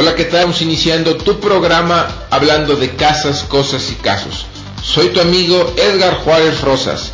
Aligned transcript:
Hola, 0.00 0.14
¿qué 0.14 0.26
tal? 0.26 0.34
Estamos 0.36 0.62
iniciando 0.62 1.16
tu 1.16 1.40
programa 1.40 2.06
hablando 2.30 2.76
de 2.76 2.94
casas, 2.94 3.42
cosas 3.42 3.90
y 3.90 3.96
casos. 3.96 4.46
Soy 4.80 5.08
tu 5.08 5.20
amigo 5.20 5.74
Edgar 5.76 6.14
Juárez 6.18 6.60
Rosas. 6.60 7.10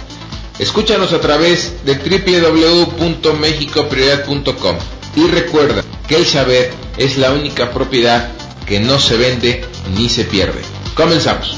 Escúchanos 0.59 1.15
a 1.15 1.21
través 1.23 1.83
de 1.87 1.95
www.mexicoprioridad.com 1.95 4.77
y 5.17 5.27
recuerda 5.29 5.83
que 6.07 6.17
el 6.17 6.27
saber 6.27 6.75
es 6.99 7.17
la 7.17 7.33
única 7.33 7.71
propiedad 7.71 8.29
que 8.67 8.81
no 8.81 8.99
se 8.99 9.17
vende 9.17 9.65
ni 9.97 10.11
se 10.11 10.27
pierde. 10.27 10.61
Comenzamos. 10.95 11.57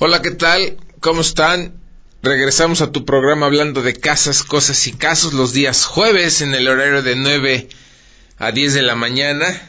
Hola, 0.00 0.22
¿qué 0.22 0.30
tal? 0.30 0.76
¿Cómo 1.00 1.22
están? 1.22 1.74
Regresamos 2.22 2.82
a 2.82 2.92
tu 2.92 3.04
programa 3.04 3.46
hablando 3.46 3.82
de 3.82 3.94
casas, 3.94 4.44
cosas 4.44 4.86
y 4.86 4.92
casos 4.92 5.32
los 5.32 5.52
días 5.52 5.86
jueves 5.86 6.40
en 6.40 6.54
el 6.54 6.68
horario 6.68 7.02
de 7.02 7.16
9 7.16 7.68
a 8.38 8.52
10 8.52 8.74
de 8.74 8.82
la 8.82 8.94
mañana. 8.94 9.60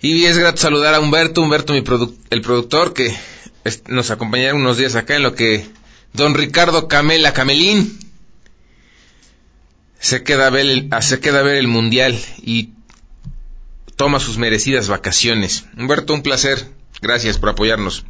Y 0.00 0.26
es 0.26 0.38
grato 0.38 0.58
saludar 0.58 0.94
a 0.94 1.00
Humberto, 1.00 1.42
Humberto 1.42 1.72
mi 1.72 1.82
el 2.30 2.42
productor 2.42 2.94
que 2.94 3.12
nos 3.88 4.12
acompañará 4.12 4.54
unos 4.54 4.76
días 4.76 4.94
acá 4.94 5.16
en 5.16 5.24
lo 5.24 5.34
que 5.34 5.66
don 6.12 6.34
Ricardo 6.34 6.86
Camela 6.86 7.32
Camelín 7.32 7.98
se 9.98 10.22
queda 10.22 10.46
a 10.46 10.50
ver 10.50 10.66
el, 10.66 10.90
se 11.00 11.18
queda 11.18 11.40
a 11.40 11.42
ver 11.42 11.56
el 11.56 11.66
mundial 11.66 12.16
y 12.40 12.70
toma 13.96 14.20
sus 14.20 14.38
merecidas 14.38 14.86
vacaciones. 14.86 15.64
Humberto, 15.76 16.14
un 16.14 16.22
placer. 16.22 16.68
Gracias 17.02 17.36
por 17.36 17.48
apoyarnos. 17.48 18.04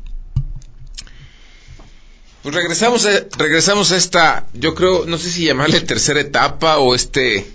Pues 2.45 2.55
regresamos 2.55 3.07
a, 3.07 3.27
regresamos 3.39 3.91
a 3.91 3.97
esta, 3.97 4.49
yo 4.53 4.75
creo, 4.75 5.07
no 5.07 5.17
sé 5.17 5.31
si 5.31 5.47
llamarle 5.47 5.81
tercera 5.81 6.21
etapa 6.21 6.77
o 6.77 6.95
este, 6.95 7.51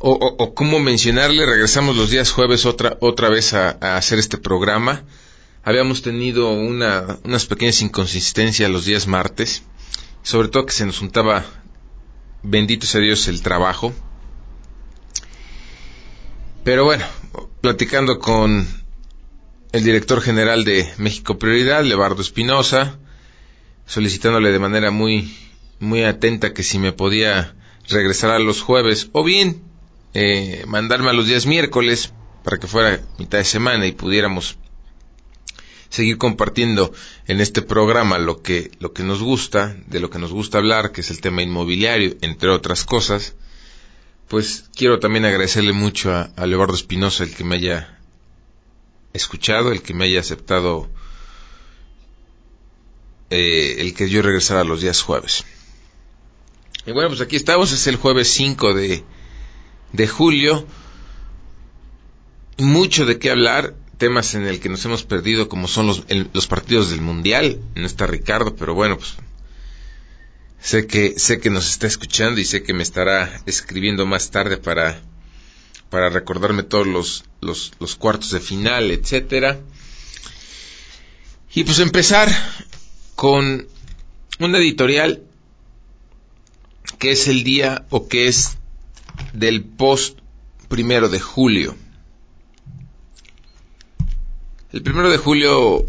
o, 0.00 0.10
o, 0.10 0.54
cómo 0.54 0.80
mencionarle, 0.80 1.46
regresamos 1.46 1.96
los 1.96 2.10
días 2.10 2.32
jueves 2.32 2.66
otra, 2.66 2.96
otra 2.98 3.28
vez 3.28 3.54
a, 3.54 3.70
hacer 3.96 4.18
este 4.18 4.38
programa. 4.38 5.04
Habíamos 5.62 6.02
tenido 6.02 6.50
una, 6.50 7.20
unas 7.22 7.46
pequeñas 7.46 7.80
inconsistencias 7.82 8.68
los 8.68 8.86
días 8.86 9.06
martes, 9.06 9.62
sobre 10.24 10.48
todo 10.48 10.66
que 10.66 10.72
se 10.72 10.84
nos 10.84 10.98
juntaba, 10.98 11.44
bendito 12.42 12.88
sea 12.88 13.02
Dios, 13.02 13.28
el 13.28 13.40
trabajo. 13.40 13.92
Pero 16.64 16.84
bueno, 16.84 17.04
platicando 17.60 18.18
con 18.18 18.66
el 19.70 19.84
director 19.84 20.20
general 20.20 20.64
de 20.64 20.92
México 20.96 21.38
Prioridad, 21.38 21.84
Levardo 21.84 22.20
Espinosa, 22.20 22.98
solicitándole 23.92 24.52
de 24.52 24.58
manera 24.58 24.90
muy, 24.90 25.36
muy 25.78 26.02
atenta 26.02 26.54
que 26.54 26.62
si 26.62 26.78
me 26.78 26.92
podía 26.92 27.54
regresar 27.90 28.30
a 28.30 28.38
los 28.38 28.62
jueves 28.62 29.10
o 29.12 29.22
bien 29.22 29.60
eh, 30.14 30.64
mandarme 30.66 31.10
a 31.10 31.12
los 31.12 31.26
días 31.26 31.44
miércoles 31.44 32.10
para 32.42 32.58
que 32.58 32.66
fuera 32.66 33.02
mitad 33.18 33.36
de 33.36 33.44
semana 33.44 33.86
y 33.86 33.92
pudiéramos 33.92 34.56
seguir 35.90 36.16
compartiendo 36.16 36.90
en 37.26 37.42
este 37.42 37.60
programa 37.60 38.16
lo 38.16 38.40
que, 38.40 38.70
lo 38.80 38.94
que 38.94 39.02
nos 39.02 39.22
gusta, 39.22 39.76
de 39.88 40.00
lo 40.00 40.08
que 40.08 40.18
nos 40.18 40.32
gusta 40.32 40.56
hablar, 40.56 40.92
que 40.92 41.02
es 41.02 41.10
el 41.10 41.20
tema 41.20 41.42
inmobiliario, 41.42 42.16
entre 42.22 42.48
otras 42.48 42.86
cosas, 42.86 43.34
pues 44.26 44.70
quiero 44.74 45.00
también 45.00 45.26
agradecerle 45.26 45.74
mucho 45.74 46.14
a, 46.14 46.30
a 46.34 46.46
Leobardo 46.46 46.76
Espinosa 46.76 47.24
el 47.24 47.34
que 47.34 47.44
me 47.44 47.56
haya 47.56 48.00
escuchado, 49.12 49.70
el 49.70 49.82
que 49.82 49.92
me 49.92 50.06
haya 50.06 50.20
aceptado 50.20 50.88
eh, 53.32 53.80
el 53.80 53.94
que 53.94 54.10
yo 54.10 54.20
regresara 54.20 54.62
los 54.62 54.82
días 54.82 55.00
jueves. 55.00 55.44
Y 56.84 56.92
bueno, 56.92 57.08
pues 57.08 57.22
aquí 57.22 57.36
estamos, 57.36 57.72
es 57.72 57.86
el 57.86 57.96
jueves 57.96 58.28
5 58.28 58.74
de, 58.74 59.02
de 59.92 60.06
julio. 60.06 60.66
Mucho 62.58 63.06
de 63.06 63.18
qué 63.18 63.30
hablar, 63.30 63.74
temas 63.96 64.34
en 64.34 64.46
el 64.46 64.60
que 64.60 64.68
nos 64.68 64.84
hemos 64.84 65.04
perdido 65.04 65.48
como 65.48 65.66
son 65.66 65.86
los, 65.86 66.04
los 66.34 66.46
partidos 66.46 66.90
del 66.90 67.00
Mundial. 67.00 67.58
No 67.74 67.86
está 67.86 68.06
Ricardo, 68.06 68.54
pero 68.54 68.74
bueno, 68.74 68.98
pues 68.98 69.14
sé 70.60 70.86
que, 70.86 71.18
sé 71.18 71.40
que 71.40 71.48
nos 71.48 71.70
está 71.70 71.86
escuchando 71.86 72.38
y 72.38 72.44
sé 72.44 72.62
que 72.62 72.74
me 72.74 72.82
estará 72.82 73.40
escribiendo 73.46 74.04
más 74.04 74.30
tarde 74.30 74.58
para, 74.58 75.00
para 75.88 76.10
recordarme 76.10 76.64
todos 76.64 76.86
los, 76.86 77.24
los, 77.40 77.72
los 77.80 77.96
cuartos 77.96 78.32
de 78.32 78.40
final, 78.40 78.90
etcétera. 78.90 79.58
Y 81.54 81.64
pues 81.64 81.78
empezar 81.78 82.30
con 83.22 83.68
una 84.40 84.58
editorial 84.58 85.22
que 86.98 87.12
es 87.12 87.28
el 87.28 87.44
día 87.44 87.86
o 87.88 88.08
que 88.08 88.26
es 88.26 88.58
del 89.32 89.62
post 89.62 90.18
primero 90.66 91.08
de 91.08 91.20
julio. 91.20 91.76
El 94.72 94.82
primero 94.82 95.08
de 95.08 95.18
julio 95.18 95.86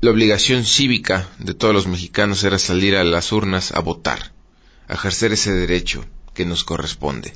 la 0.00 0.10
obligación 0.10 0.64
cívica 0.64 1.28
de 1.38 1.54
todos 1.54 1.72
los 1.72 1.86
mexicanos 1.86 2.42
era 2.42 2.58
salir 2.58 2.96
a 2.96 3.04
las 3.04 3.30
urnas 3.30 3.70
a 3.70 3.78
votar, 3.78 4.32
a 4.88 4.94
ejercer 4.94 5.30
ese 5.30 5.52
derecho 5.52 6.04
que 6.34 6.44
nos 6.44 6.64
corresponde. 6.64 7.32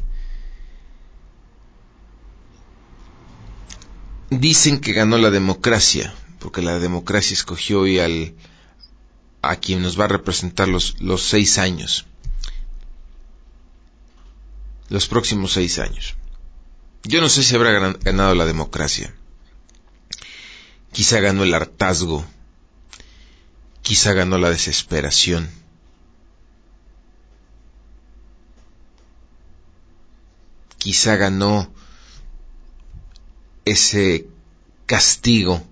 Dicen 4.30 4.80
que 4.80 4.92
ganó 4.92 5.18
la 5.18 5.30
democracia, 5.30 6.12
porque 6.40 6.62
la 6.62 6.80
democracia 6.80 7.34
escogió 7.34 7.82
hoy 7.82 8.00
al 8.00 8.34
a 9.42 9.56
quien 9.56 9.82
nos 9.82 9.98
va 9.98 10.04
a 10.04 10.08
representar 10.08 10.68
los, 10.68 11.00
los 11.00 11.22
seis 11.22 11.58
años, 11.58 12.06
los 14.88 15.08
próximos 15.08 15.52
seis 15.52 15.78
años. 15.80 16.14
Yo 17.04 17.20
no 17.20 17.28
sé 17.28 17.42
si 17.42 17.54
habrá 17.56 17.72
ganado 17.72 18.34
la 18.36 18.46
democracia. 18.46 19.12
Quizá 20.92 21.18
ganó 21.20 21.42
el 21.42 21.54
hartazgo, 21.54 22.24
quizá 23.82 24.12
ganó 24.12 24.38
la 24.38 24.50
desesperación. 24.50 25.50
Quizá 30.78 31.16
ganó 31.16 31.72
ese 33.64 34.26
castigo 34.86 35.64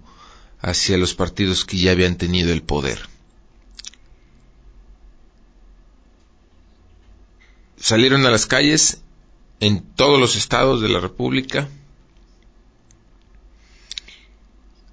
hacia 0.60 0.96
los 0.98 1.14
partidos 1.14 1.64
que 1.64 1.78
ya 1.78 1.92
habían 1.92 2.16
tenido 2.16 2.52
el 2.52 2.62
poder. 2.62 3.09
Salieron 7.80 8.26
a 8.26 8.30
las 8.30 8.46
calles 8.46 9.00
en 9.58 9.82
todos 9.82 10.20
los 10.20 10.36
estados 10.36 10.80
de 10.80 10.88
la 10.88 11.00
República 11.00 11.68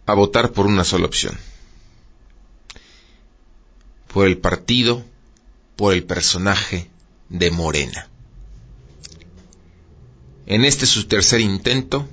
a 0.05 0.13
votar 0.13 0.53
por 0.53 0.65
una 0.65 0.85
sola 0.85 1.05
opción. 1.05 1.37
Por 4.11 4.25
el 4.25 4.37
partido, 4.37 5.03
por 5.75 5.93
el 5.93 6.05
personaje 6.05 6.89
de 7.29 7.51
Morena. 7.51 8.07
En 10.45 10.63
este 10.63 10.85
su 10.85 11.07
tercer 11.07 11.41
intento, 11.41 12.07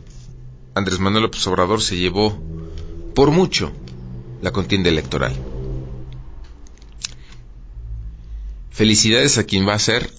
Andrés 0.74 0.98
Manuel 0.98 1.22
López 1.22 1.46
Obrador 1.46 1.80
se 1.80 1.96
llevó 1.96 2.36
por 3.14 3.30
mucho 3.30 3.72
la 4.42 4.50
contienda 4.50 4.88
electoral. 4.88 5.36
Felicidades 8.72 9.38
a 9.38 9.44
quien 9.44 9.68
va 9.68 9.74
a 9.74 9.78
ser 9.78 10.10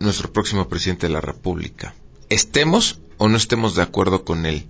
nuestro 0.00 0.32
próximo 0.32 0.68
presidente 0.68 1.06
de 1.06 1.12
la 1.12 1.20
República. 1.20 1.94
Estemos 2.30 2.98
o 3.18 3.28
no 3.28 3.36
estemos 3.36 3.74
de 3.74 3.82
acuerdo 3.82 4.24
con 4.24 4.46
él. 4.46 4.66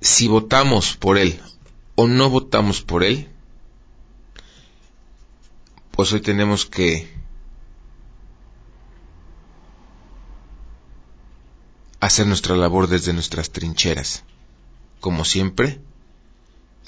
Si 0.00 0.28
votamos 0.28 0.96
por 0.96 1.18
él 1.18 1.40
o 1.96 2.06
no 2.06 2.30
votamos 2.30 2.82
por 2.82 3.02
él, 3.02 3.28
pues 5.90 6.12
hoy 6.12 6.20
tenemos 6.20 6.64
que 6.64 7.12
hacer 11.98 12.28
nuestra 12.28 12.54
labor 12.54 12.86
desde 12.86 13.12
nuestras 13.12 13.50
trincheras. 13.50 14.22
Como 15.00 15.24
siempre, 15.24 15.80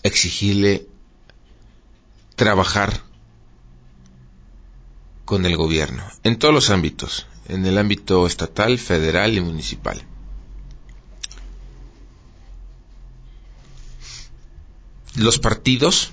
exigirle 0.04 0.86
trabajar 2.40 3.02
con 5.26 5.44
el 5.44 5.58
gobierno, 5.58 6.02
en 6.22 6.38
todos 6.38 6.54
los 6.54 6.70
ámbitos, 6.70 7.26
en 7.48 7.66
el 7.66 7.76
ámbito 7.76 8.26
estatal, 8.26 8.78
federal 8.78 9.34
y 9.34 9.42
municipal. 9.42 10.02
Los 15.16 15.38
partidos, 15.38 16.12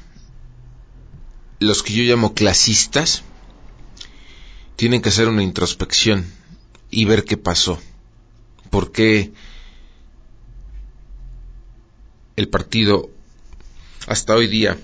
los 1.59 1.81
que 1.81 1.94
yo 1.94 2.03
llamo 2.03 2.33
clasistas, 2.33 3.23
tienen 4.75 5.01
que 5.01 5.07
hacer 5.07 5.30
una 5.30 5.44
introspección 5.44 6.30
y 6.91 7.06
ver 7.06 7.23
qué 7.23 7.38
pasó. 7.38 7.80
¿Por 8.69 8.91
qué 8.91 9.31
el 12.35 12.50
partido 12.50 13.09
hasta 14.07 14.35
hoy 14.35 14.47
día 14.47 14.77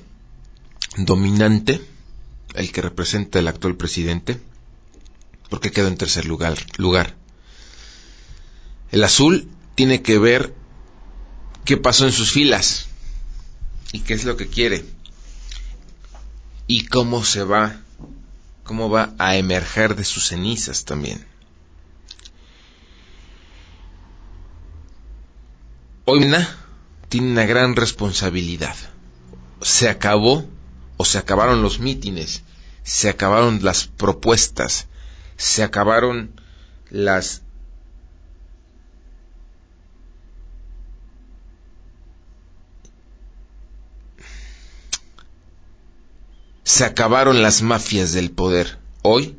dominante, 0.98 1.82
el 2.54 2.72
que 2.72 2.82
representa 2.82 3.40
el 3.40 3.48
actual 3.48 3.76
presidente, 3.76 4.40
¿por 5.50 5.60
qué 5.60 5.72
quedó 5.72 5.88
en 5.88 5.98
tercer 5.98 6.26
lugar? 6.26 6.58
lugar? 6.78 7.16
El 8.92 9.04
azul 9.04 9.50
tiene 9.76 10.02
que 10.02 10.20
ver 10.20 10.54
qué 11.66 11.78
pasó 11.78 12.06
en 12.06 12.12
sus 12.12 12.32
filas 12.32 12.88
y 13.92 14.02
qué 14.02 14.14
es 14.14 14.24
lo 14.24 14.38
que 14.38 14.48
quiere 14.48 14.86
y 16.68 16.86
cómo 16.86 17.24
se 17.24 17.44
va 17.44 17.80
cómo 18.64 18.90
va 18.90 19.14
a 19.18 19.36
emerger 19.36 19.96
de 19.96 20.04
sus 20.06 20.28
cenizas 20.28 20.86
también. 20.86 21.26
Hoy 26.06 26.26
tiene 27.10 27.32
una 27.32 27.46
gran 27.46 27.76
responsabilidad. 27.76 28.76
Se 29.62 29.90
acabó 29.90 30.46
o 30.98 31.06
se 31.06 31.18
acabaron 31.18 31.62
los 31.62 31.80
mítines, 31.80 32.44
se 32.84 33.10
acabaron 33.10 33.64
las 33.64 33.88
propuestas, 33.88 34.88
se 35.38 35.64
acabaron 35.64 36.32
las 36.90 37.42
se 46.64 46.86
acabaron 46.86 47.42
las 47.42 47.62
mafias 47.62 48.14
del 48.14 48.32
poder. 48.32 48.80
Hoy, 49.04 49.36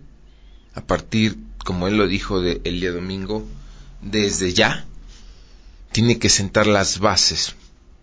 a 0.74 0.82
partir, 0.82 1.36
como 1.64 1.88
él 1.88 1.96
lo 1.96 2.06
dijo 2.06 2.40
el 2.40 2.80
día 2.80 2.92
domingo, 2.92 3.44
desde 4.02 4.52
ya, 4.52 4.84
tiene 5.90 6.18
que 6.18 6.28
sentar 6.28 6.66
las 6.66 6.98
bases 6.98 7.54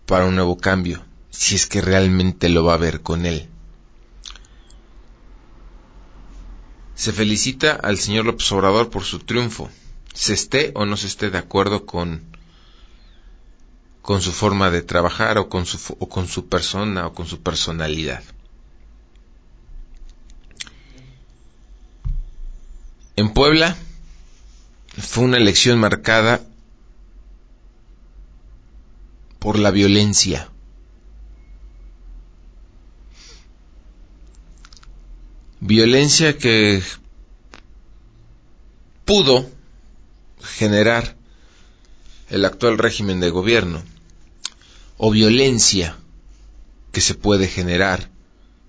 para 0.06 0.26
un 0.26 0.34
nuevo 0.34 0.58
cambio, 0.58 1.02
si 1.32 1.56
es 1.56 1.66
que 1.66 1.80
realmente 1.80 2.48
lo 2.48 2.62
va 2.62 2.74
a 2.74 2.78
ver 2.78 3.00
con 3.00 3.26
él. 3.26 3.48
Se 6.94 7.12
felicita 7.12 7.72
al 7.72 7.98
señor 7.98 8.26
López 8.26 8.52
Obrador 8.52 8.90
por 8.90 9.02
su 9.02 9.18
triunfo, 9.18 9.68
se 10.14 10.34
esté 10.34 10.70
o 10.76 10.84
no 10.84 10.96
se 10.96 11.08
esté 11.08 11.30
de 11.30 11.38
acuerdo 11.38 11.84
con, 11.84 12.22
con 14.02 14.20
su 14.20 14.30
forma 14.30 14.70
de 14.70 14.82
trabajar 14.82 15.38
o 15.38 15.48
con 15.48 15.66
su, 15.66 15.96
o 15.98 16.08
con 16.08 16.28
su 16.28 16.48
persona 16.48 17.06
o 17.06 17.14
con 17.14 17.26
su 17.26 17.42
personalidad. 17.42 18.22
En 23.16 23.32
Puebla 23.32 23.76
fue 24.96 25.24
una 25.24 25.38
elección 25.38 25.80
marcada 25.80 26.42
por 29.38 29.58
la 29.58 29.70
violencia. 29.70 30.51
Violencia 35.64 36.36
que 36.38 36.82
pudo 39.04 39.48
generar 40.42 41.16
el 42.30 42.44
actual 42.44 42.78
régimen 42.78 43.20
de 43.20 43.30
gobierno 43.30 43.80
o 44.96 45.12
violencia 45.12 45.96
que 46.90 47.00
se 47.00 47.14
puede 47.14 47.46
generar 47.46 48.10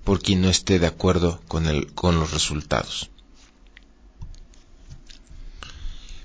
por 0.03 0.21
quien 0.21 0.41
no 0.41 0.49
esté 0.49 0.77
de 0.77 0.85
acuerdo 0.85 1.41
con, 1.47 1.65
el, 1.65 1.91
con 1.93 2.19
los 2.19 2.29
resultados. 2.29 3.09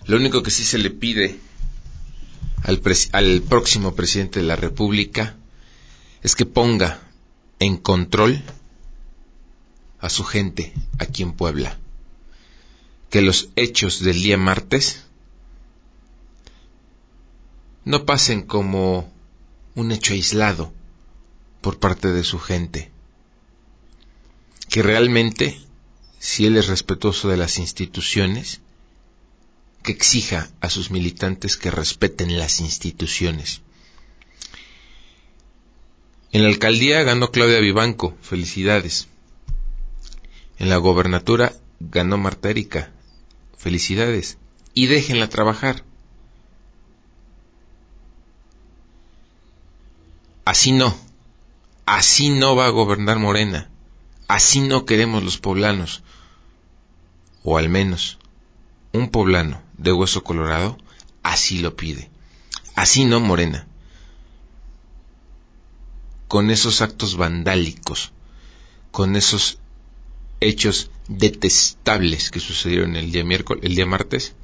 Lo 0.05 0.19
único 0.19 0.43
que 0.43 0.51
sí 0.51 0.65
se 0.65 0.77
le 0.77 0.91
pide 0.91 1.41
al, 2.63 2.83
al 3.13 3.41
próximo 3.41 3.95
presidente 3.95 4.41
de 4.41 4.47
la 4.47 4.57
República 4.57 5.35
es 6.23 6.37
que 6.37 6.45
ponga 6.45 7.01
en 7.59 7.79
control 7.79 8.43
a 10.01 10.11
su 10.11 10.25
gente 10.25 10.73
aquí 10.99 11.23
en 11.23 11.33
Puebla. 11.33 11.79
Que 13.11 13.23
los 13.23 13.49
hechos 13.57 14.01
del 14.01 14.23
día 14.23 14.37
martes 14.37 15.05
no 17.85 18.05
pasen 18.05 18.43
como 18.43 19.11
un 19.75 19.93
hecho 19.93 20.13
aislado 20.13 20.73
por 21.61 21.79
parte 21.79 22.09
de 22.09 22.25
su 22.25 22.39
gente. 22.39 22.91
Que 24.69 24.83
realmente, 24.83 25.59
si 26.19 26.47
él 26.47 26.57
es 26.57 26.67
respetuoso 26.67 27.29
de 27.29 27.39
las 27.39 27.59
instituciones, 27.59 28.61
que 29.83 29.93
exija 29.93 30.51
a 30.61 30.69
sus 30.69 30.91
militantes 30.91 31.57
que 31.57 31.71
respeten 31.71 32.39
las 32.39 32.61
instituciones. 32.61 33.63
En 36.31 36.43
la 36.43 36.49
alcaldía 36.49 37.03
ganó 37.05 37.31
Claudia 37.31 37.61
Vivanco, 37.61 38.17
felicidades. 38.21 39.09
En 40.59 40.69
la 40.69 40.77
gobernatura 40.77 41.53
ganó 41.81 42.19
Marta 42.19 42.51
Erika, 42.51 42.91
felicidades. 43.57 44.39
Y 44.75 44.87
déjenla 44.87 45.29
trabajar. 45.29 45.85
Así 50.45 50.73
no, 50.73 50.97
así 51.85 52.31
no 52.31 52.57
va 52.57 52.67
a 52.67 52.71
gobernar 52.71 53.19
Morena, 53.19 53.69
así 54.29 54.61
no 54.61 54.87
queremos 54.87 55.23
los 55.23 55.37
poblanos, 55.37 56.03
o 57.45 57.59
al 57.59 57.69
menos 57.69 58.19
un 58.93 59.11
poblano 59.11 59.61
de 59.77 59.93
hueso 59.93 60.25
colorado 60.25 60.79
así 61.23 61.59
lo 61.59 61.77
pide. 61.77 62.11
Así 62.75 63.05
no, 63.05 63.21
Morena. 63.21 63.67
Con 66.27 66.51
esos 66.51 66.81
actos 66.81 67.17
vandálicos, 67.17 68.13
con 68.91 69.17
esos 69.17 69.59
hechos 70.41 70.91
detestables 71.09 72.31
que 72.31 72.41
sucedieron 72.41 72.97
el 72.97 73.13
día 73.13 73.25
miércoles, 73.25 73.65
el 73.65 73.75
día 73.75 73.87
martes, 73.87 74.35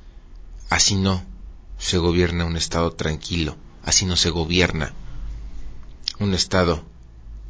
así 0.70 0.94
no 0.94 1.24
se 1.78 1.98
gobierna 1.98 2.44
un 2.44 2.56
estado 2.56 2.92
tranquilo, 2.92 3.56
así 3.82 4.06
no 4.06 4.16
se 4.16 4.30
gobierna 4.30 4.94
un 6.18 6.34
estado 6.34 6.84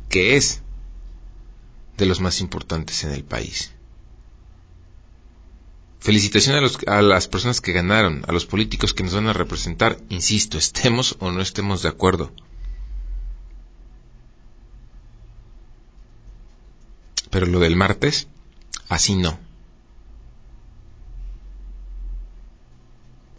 que 0.09 0.37
es 0.37 0.63
de 1.97 2.07
los 2.07 2.21
más 2.21 2.41
importantes 2.41 3.05
en 3.05 3.13
el 3.13 3.25
país. 3.25 3.73
Felicitaciones 6.01 6.77
a, 6.87 7.01
las 7.01 7.29
personas 7.29 7.61
que 7.63 7.73
ganaron, 7.73 8.25
a 8.29 8.33
los 8.33 8.45
políticos 8.45 8.93
que 8.93 9.03
nos 9.03 9.15
van 9.15 9.29
a 9.29 9.33
representar, 9.33 9.99
insisto, 10.11 10.59
estemos 10.59 11.17
o 11.19 11.31
no 11.33 11.41
estemos 11.41 11.83
de 11.83 11.89
acuerdo. 11.89 12.31
Pero 17.35 17.47
lo 17.47 17.59
del 17.59 17.75
martes, 17.75 18.29
así 18.89 19.17
no. 19.17 19.37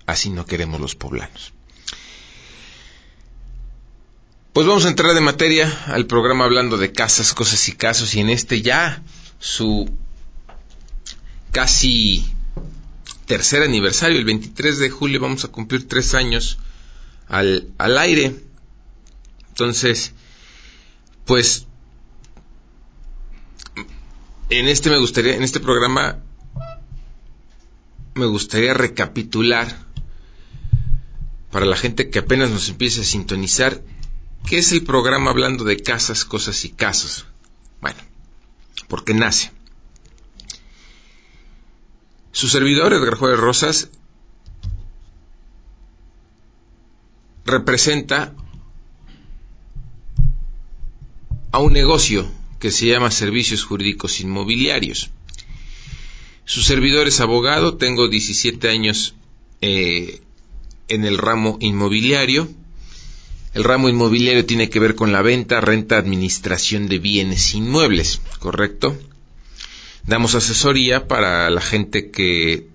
Así 0.06 0.30
no 0.30 0.46
queremos 0.46 0.82
los 0.82 0.96
poblanos. 0.96 1.54
Pues 4.52 4.68
vamos 4.68 4.84
a 4.84 4.90
entrar 4.90 5.14
de 5.14 5.22
materia 5.22 5.72
al 5.86 6.08
programa 6.08 6.44
hablando 6.44 6.76
de 6.78 6.92
casas, 6.92 7.34
cosas 7.34 7.70
y 7.70 7.72
casos 7.72 8.14
y 8.16 8.20
en 8.20 8.30
este 8.30 8.62
ya 8.62 9.02
su 9.40 9.90
casi 11.54 12.26
tercer 13.28 13.64
aniversario. 13.64 14.18
El 14.18 14.26
23 14.26 14.78
de 14.78 14.90
julio 14.90 15.22
vamos 15.22 15.46
a 15.46 15.48
cumplir 15.48 15.88
tres 15.88 16.16
años 16.16 16.58
al, 17.30 17.70
al 17.78 17.98
aire. 17.98 18.36
Entonces, 19.48 20.12
pues, 21.24 21.66
en 24.50 24.68
este 24.68 24.90
me 24.90 25.00
gustaría, 25.00 25.36
en 25.36 25.44
este 25.44 25.60
programa, 25.60 26.20
me 28.14 28.26
gustaría 28.26 28.74
recapitular 28.74 29.86
para 31.52 31.66
la 31.66 31.76
gente 31.76 32.10
que 32.10 32.20
apenas 32.20 32.50
nos 32.50 32.70
empiece 32.70 33.02
a 33.02 33.06
sintonizar, 33.06 33.82
¿qué 34.46 34.60
es 34.60 34.72
el 34.72 34.84
programa 34.84 35.32
hablando 35.32 35.64
de 35.64 35.82
casas, 35.82 36.26
cosas 36.26 36.64
y 36.66 36.70
casos? 36.70 37.26
Bueno, 37.82 38.00
porque 38.88 39.14
nace. 39.14 39.52
Su 42.32 42.50
servidor, 42.50 42.94
Edgar 42.94 43.16
Juárez 43.16 43.40
Rosas, 43.40 43.90
representa 47.46 48.34
a 51.52 51.60
un 51.60 51.72
negocio 51.72 52.30
que 52.60 52.72
se 52.72 52.88
llama 52.88 53.12
Servicios 53.12 53.64
Jurídicos 53.64 54.20
Inmobiliarios. 54.20 55.10
Su 56.46 56.62
servidor 56.62 57.08
es 57.08 57.20
abogado, 57.22 57.78
tengo 57.78 58.08
17 58.08 58.70
años 58.70 59.16
eh, 59.62 60.22
en 60.88 61.06
el 61.06 61.18
ramo 61.18 61.58
inmobiliario. 61.60 62.48
El 63.54 63.64
ramo 63.64 63.90
inmobiliario 63.90 64.46
tiene 64.46 64.70
que 64.70 64.80
ver 64.80 64.96
con 64.96 65.12
la 65.12 65.22
venta, 65.22 65.62
renta, 65.62 65.98
administración 65.98 66.88
de 66.88 67.00
bienes 67.00 67.56
inmuebles, 67.56 68.22
¿correcto? 68.40 68.98
Damos 70.04 70.36
asesoría 70.36 71.08
para 71.08 71.50
la 71.50 71.62
gente 71.62 72.12
que 72.12 72.68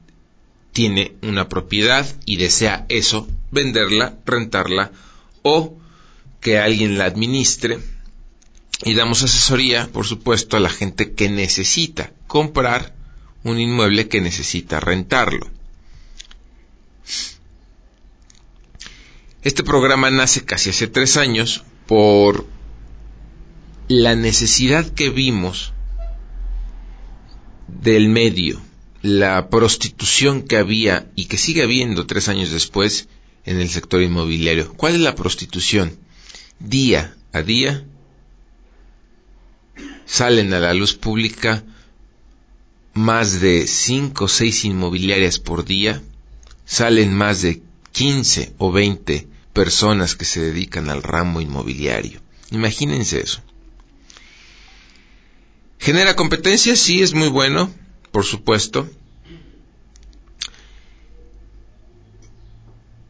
tiene 0.72 1.12
una 1.22 1.48
propiedad 1.48 2.06
y 2.24 2.36
desea 2.36 2.86
eso, 2.88 3.28
venderla, 3.50 4.18
rentarla 4.26 4.90
o 5.42 5.76
que 6.40 6.58
alguien 6.58 6.98
la 6.98 7.04
administre. 7.04 7.78
Y 8.84 8.94
damos 8.94 9.22
asesoría, 9.22 9.88
por 9.92 10.06
supuesto, 10.06 10.56
a 10.56 10.60
la 10.60 10.70
gente 10.70 11.12
que 11.12 11.28
necesita 11.28 12.12
comprar 12.26 12.94
un 13.44 13.58
inmueble 13.60 14.08
que 14.08 14.20
necesita 14.20 14.80
rentarlo. 14.80 15.50
Este 19.42 19.62
programa 19.62 20.10
nace 20.10 20.44
casi 20.44 20.70
hace 20.70 20.86
tres 20.86 21.16
años 21.16 21.64
por 21.86 22.46
la 23.88 24.14
necesidad 24.14 24.86
que 24.86 25.10
vimos 25.10 25.72
del 27.66 28.08
medio, 28.08 28.60
la 29.02 29.48
prostitución 29.48 30.42
que 30.42 30.56
había 30.56 31.10
y 31.16 31.24
que 31.26 31.38
sigue 31.38 31.62
habiendo 31.62 32.06
tres 32.06 32.28
años 32.28 32.50
después 32.50 33.08
en 33.44 33.60
el 33.60 33.70
sector 33.70 34.02
inmobiliario. 34.02 34.72
¿Cuál 34.74 34.94
es 34.94 35.00
la 35.00 35.14
prostitución? 35.14 35.98
Día 36.58 37.16
a 37.32 37.42
día 37.42 37.86
salen 40.10 40.52
a 40.54 40.58
la 40.58 40.74
luz 40.74 40.94
pública 40.94 41.62
más 42.94 43.40
de 43.40 43.68
cinco 43.68 44.24
o 44.24 44.28
seis 44.28 44.64
inmobiliarias 44.64 45.38
por 45.38 45.64
día, 45.64 46.02
salen 46.64 47.14
más 47.14 47.42
de 47.42 47.62
15 47.92 48.54
o 48.58 48.72
20 48.72 49.28
personas 49.52 50.16
que 50.16 50.24
se 50.24 50.40
dedican 50.40 50.90
al 50.90 51.04
ramo 51.04 51.40
inmobiliario. 51.40 52.20
Imagínense 52.50 53.20
eso. 53.20 53.40
Genera 55.78 56.16
competencia, 56.16 56.74
sí 56.74 57.02
es 57.02 57.14
muy 57.14 57.28
bueno, 57.28 57.72
por 58.10 58.24
supuesto. 58.24 58.90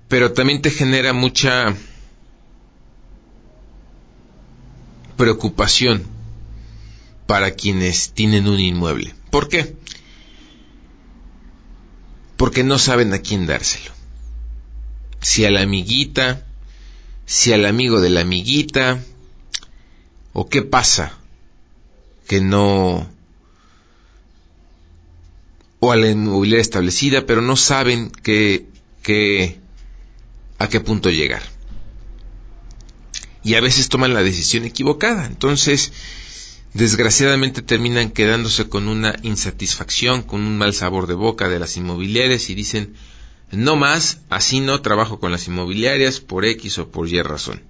Pero 0.08 0.32
también 0.32 0.60
te 0.60 0.70
genera 0.70 1.14
mucha 1.14 1.74
preocupación 5.16 6.19
para 7.30 7.52
quienes 7.52 8.10
tienen 8.10 8.48
un 8.48 8.58
inmueble. 8.58 9.14
¿Por 9.30 9.48
qué? 9.48 9.76
Porque 12.36 12.64
no 12.64 12.76
saben 12.76 13.14
a 13.14 13.20
quién 13.20 13.46
dárselo. 13.46 13.92
Si 15.20 15.44
a 15.44 15.50
la 15.52 15.60
amiguita, 15.60 16.44
si 17.26 17.52
al 17.52 17.66
amigo 17.66 18.00
de 18.00 18.10
la 18.10 18.22
amiguita, 18.22 19.00
o 20.32 20.48
qué 20.48 20.62
pasa 20.62 21.12
que 22.26 22.40
no 22.40 23.08
o 25.78 25.92
a 25.92 25.96
la 25.96 26.10
inmobiliaria 26.10 26.62
establecida, 26.62 27.26
pero 27.26 27.42
no 27.42 27.54
saben 27.54 28.10
qué, 28.10 28.66
a 30.58 30.68
qué 30.68 30.80
punto 30.80 31.10
llegar. 31.10 31.42
Y 33.44 33.54
a 33.54 33.60
veces 33.60 33.88
toman 33.88 34.14
la 34.14 34.22
decisión 34.24 34.64
equivocada. 34.64 35.26
Entonces, 35.26 35.92
desgraciadamente 36.74 37.62
terminan 37.62 38.10
quedándose 38.10 38.68
con 38.68 38.88
una 38.88 39.16
insatisfacción, 39.22 40.22
con 40.22 40.40
un 40.42 40.56
mal 40.56 40.74
sabor 40.74 41.06
de 41.06 41.14
boca 41.14 41.48
de 41.48 41.58
las 41.58 41.76
inmobiliarias 41.76 42.48
y 42.50 42.54
dicen, 42.54 42.94
no 43.50 43.76
más, 43.76 44.20
así 44.28 44.60
no 44.60 44.80
trabajo 44.80 45.18
con 45.18 45.32
las 45.32 45.48
inmobiliarias 45.48 46.20
por 46.20 46.44
X 46.44 46.78
o 46.78 46.88
por 46.88 47.08
Y 47.08 47.20
razón. 47.22 47.62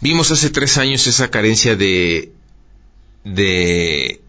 Vimos 0.00 0.30
hace 0.30 0.50
tres 0.50 0.76
años 0.76 1.06
esa 1.06 1.30
carencia 1.30 1.76
de, 1.76 2.32
de, 3.24 4.20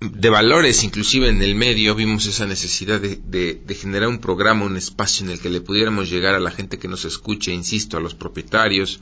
de 0.00 0.30
valores, 0.30 0.84
inclusive 0.84 1.28
en 1.28 1.42
el 1.42 1.54
medio, 1.54 1.94
vimos 1.94 2.24
esa 2.24 2.46
necesidad 2.46 2.98
de, 2.98 3.16
de, 3.16 3.74
generar 3.74 4.08
un 4.08 4.20
programa, 4.20 4.64
un 4.64 4.78
espacio 4.78 5.26
en 5.26 5.32
el 5.32 5.40
que 5.40 5.50
le 5.50 5.60
pudiéramos 5.60 6.08
llegar 6.08 6.34
a 6.34 6.40
la 6.40 6.50
gente 6.50 6.78
que 6.78 6.88
nos 6.88 7.04
escuche, 7.04 7.52
insisto, 7.52 7.98
a 7.98 8.00
los 8.00 8.14
propietarios, 8.14 9.00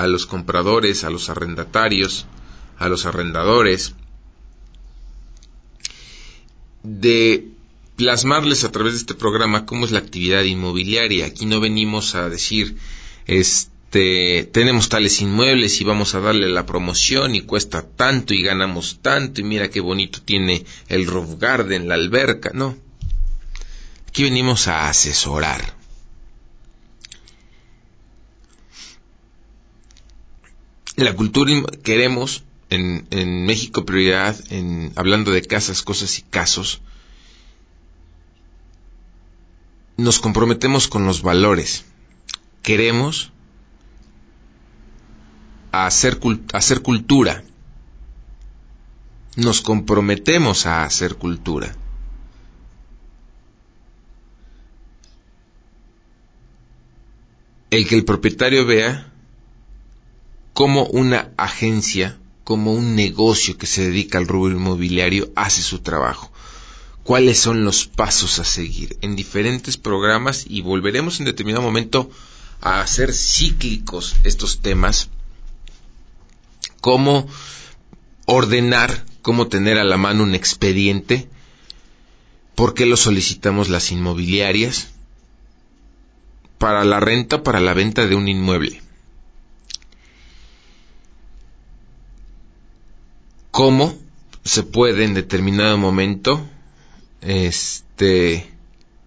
a 0.00 0.06
los 0.06 0.24
compradores, 0.24 1.04
a 1.04 1.10
los 1.10 1.28
arrendatarios, 1.28 2.24
a 2.78 2.88
los 2.88 3.04
arrendadores, 3.04 3.94
de 6.82 7.48
plasmarles 7.96 8.64
a 8.64 8.72
través 8.72 8.94
de 8.94 9.00
este 9.00 9.14
programa 9.14 9.66
cómo 9.66 9.84
es 9.84 9.90
la 9.90 9.98
actividad 9.98 10.42
inmobiliaria. 10.44 11.26
Aquí 11.26 11.44
no 11.44 11.60
venimos 11.60 12.14
a 12.14 12.30
decir, 12.30 12.78
este, 13.26 14.48
tenemos 14.50 14.88
tales 14.88 15.20
inmuebles 15.20 15.78
y 15.82 15.84
vamos 15.84 16.14
a 16.14 16.20
darle 16.20 16.48
la 16.48 16.64
promoción 16.64 17.34
y 17.34 17.42
cuesta 17.42 17.82
tanto 17.82 18.32
y 18.32 18.42
ganamos 18.42 19.00
tanto 19.02 19.42
y 19.42 19.44
mira 19.44 19.68
qué 19.68 19.80
bonito 19.80 20.22
tiene 20.22 20.64
el 20.88 21.06
roof 21.06 21.38
garden, 21.38 21.88
la 21.88 21.96
alberca. 21.96 22.52
No. 22.54 22.74
Aquí 24.08 24.22
venimos 24.22 24.66
a 24.66 24.88
asesorar. 24.88 25.79
La 31.00 31.16
cultura 31.16 31.50
queremos 31.82 32.44
en, 32.68 33.46
México 33.46 33.86
prioridad, 33.86 34.36
en, 34.50 34.92
hablando 34.96 35.30
de 35.30 35.40
casas, 35.40 35.80
cosas 35.80 36.18
y 36.18 36.22
casos, 36.22 36.82
nos 39.96 40.18
comprometemos 40.18 40.88
con 40.88 41.06
los 41.06 41.22
valores. 41.22 41.86
Queremos 42.62 43.32
hacer, 45.72 46.20
hacer 46.52 46.82
cultura. 46.82 47.44
Nos 49.36 49.62
comprometemos 49.62 50.66
a 50.66 50.84
hacer 50.84 51.14
cultura. 51.14 51.74
El 57.70 57.88
que 57.88 57.94
el 57.94 58.04
propietario 58.04 58.66
vea 58.66 59.09
cómo 60.60 60.84
una 60.88 61.30
agencia, 61.38 62.18
como 62.44 62.74
un 62.74 62.94
negocio 62.94 63.56
que 63.56 63.66
se 63.66 63.80
dedica 63.80 64.18
al 64.18 64.28
rubro 64.28 64.54
inmobiliario 64.54 65.32
hace 65.34 65.62
su 65.62 65.78
trabajo. 65.78 66.30
Cuáles 67.02 67.38
son 67.38 67.64
los 67.64 67.86
pasos 67.86 68.38
a 68.38 68.44
seguir 68.44 68.98
en 69.00 69.16
diferentes 69.16 69.78
programas 69.78 70.44
y 70.46 70.60
volveremos 70.60 71.18
en 71.18 71.24
determinado 71.24 71.62
momento 71.62 72.10
a 72.60 72.82
hacer 72.82 73.14
cíclicos 73.14 74.16
estos 74.22 74.60
temas, 74.60 75.08
cómo 76.82 77.26
ordenar, 78.26 79.06
cómo 79.22 79.46
tener 79.46 79.78
a 79.78 79.84
la 79.84 79.96
mano 79.96 80.24
un 80.24 80.34
expediente, 80.34 81.26
por 82.54 82.74
qué 82.74 82.84
lo 82.84 82.98
solicitamos 82.98 83.70
las 83.70 83.92
inmobiliarias, 83.92 84.88
para 86.58 86.84
la 86.84 87.00
renta, 87.00 87.42
para 87.42 87.60
la 87.60 87.72
venta 87.72 88.06
de 88.06 88.14
un 88.14 88.28
inmueble. 88.28 88.82
¿Cómo 93.60 93.94
se 94.42 94.62
puede 94.62 95.04
en 95.04 95.12
determinado 95.12 95.76
momento 95.76 96.40
este, 97.20 98.50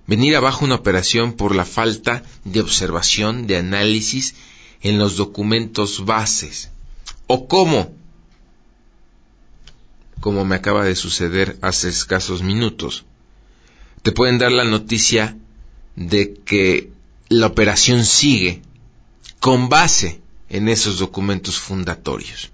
venir 0.06 0.36
abajo 0.36 0.64
una 0.64 0.76
operación 0.76 1.34
por 1.34 1.56
la 1.56 1.66
falta 1.66 2.22
de 2.44 2.62
observación, 2.62 3.48
de 3.48 3.58
análisis 3.58 4.36
en 4.84 5.00
los 5.00 5.18
documentos 5.18 6.06
bases. 6.06 6.70
¿O 7.26 7.48
cómo? 7.48 7.96
Como 10.20 10.46
me 10.46 10.54
acaba 10.54 10.86
de 10.86 10.96
suceder 10.96 11.58
hace 11.64 11.90
escasos 11.90 12.44
minutos. 12.44 13.06
Te 14.04 14.12
pueden 14.12 14.38
dar 14.38 14.52
la 14.52 14.66
noticia 14.66 15.36
de 15.96 16.36
que 16.46 16.92
la 17.28 17.48
operación 17.48 18.06
sigue 18.06 18.62
con 19.40 19.68
base 19.68 20.22
en 20.48 20.70
esos 20.70 21.00
documentos 21.00 21.58
fundatorios. 21.58 22.53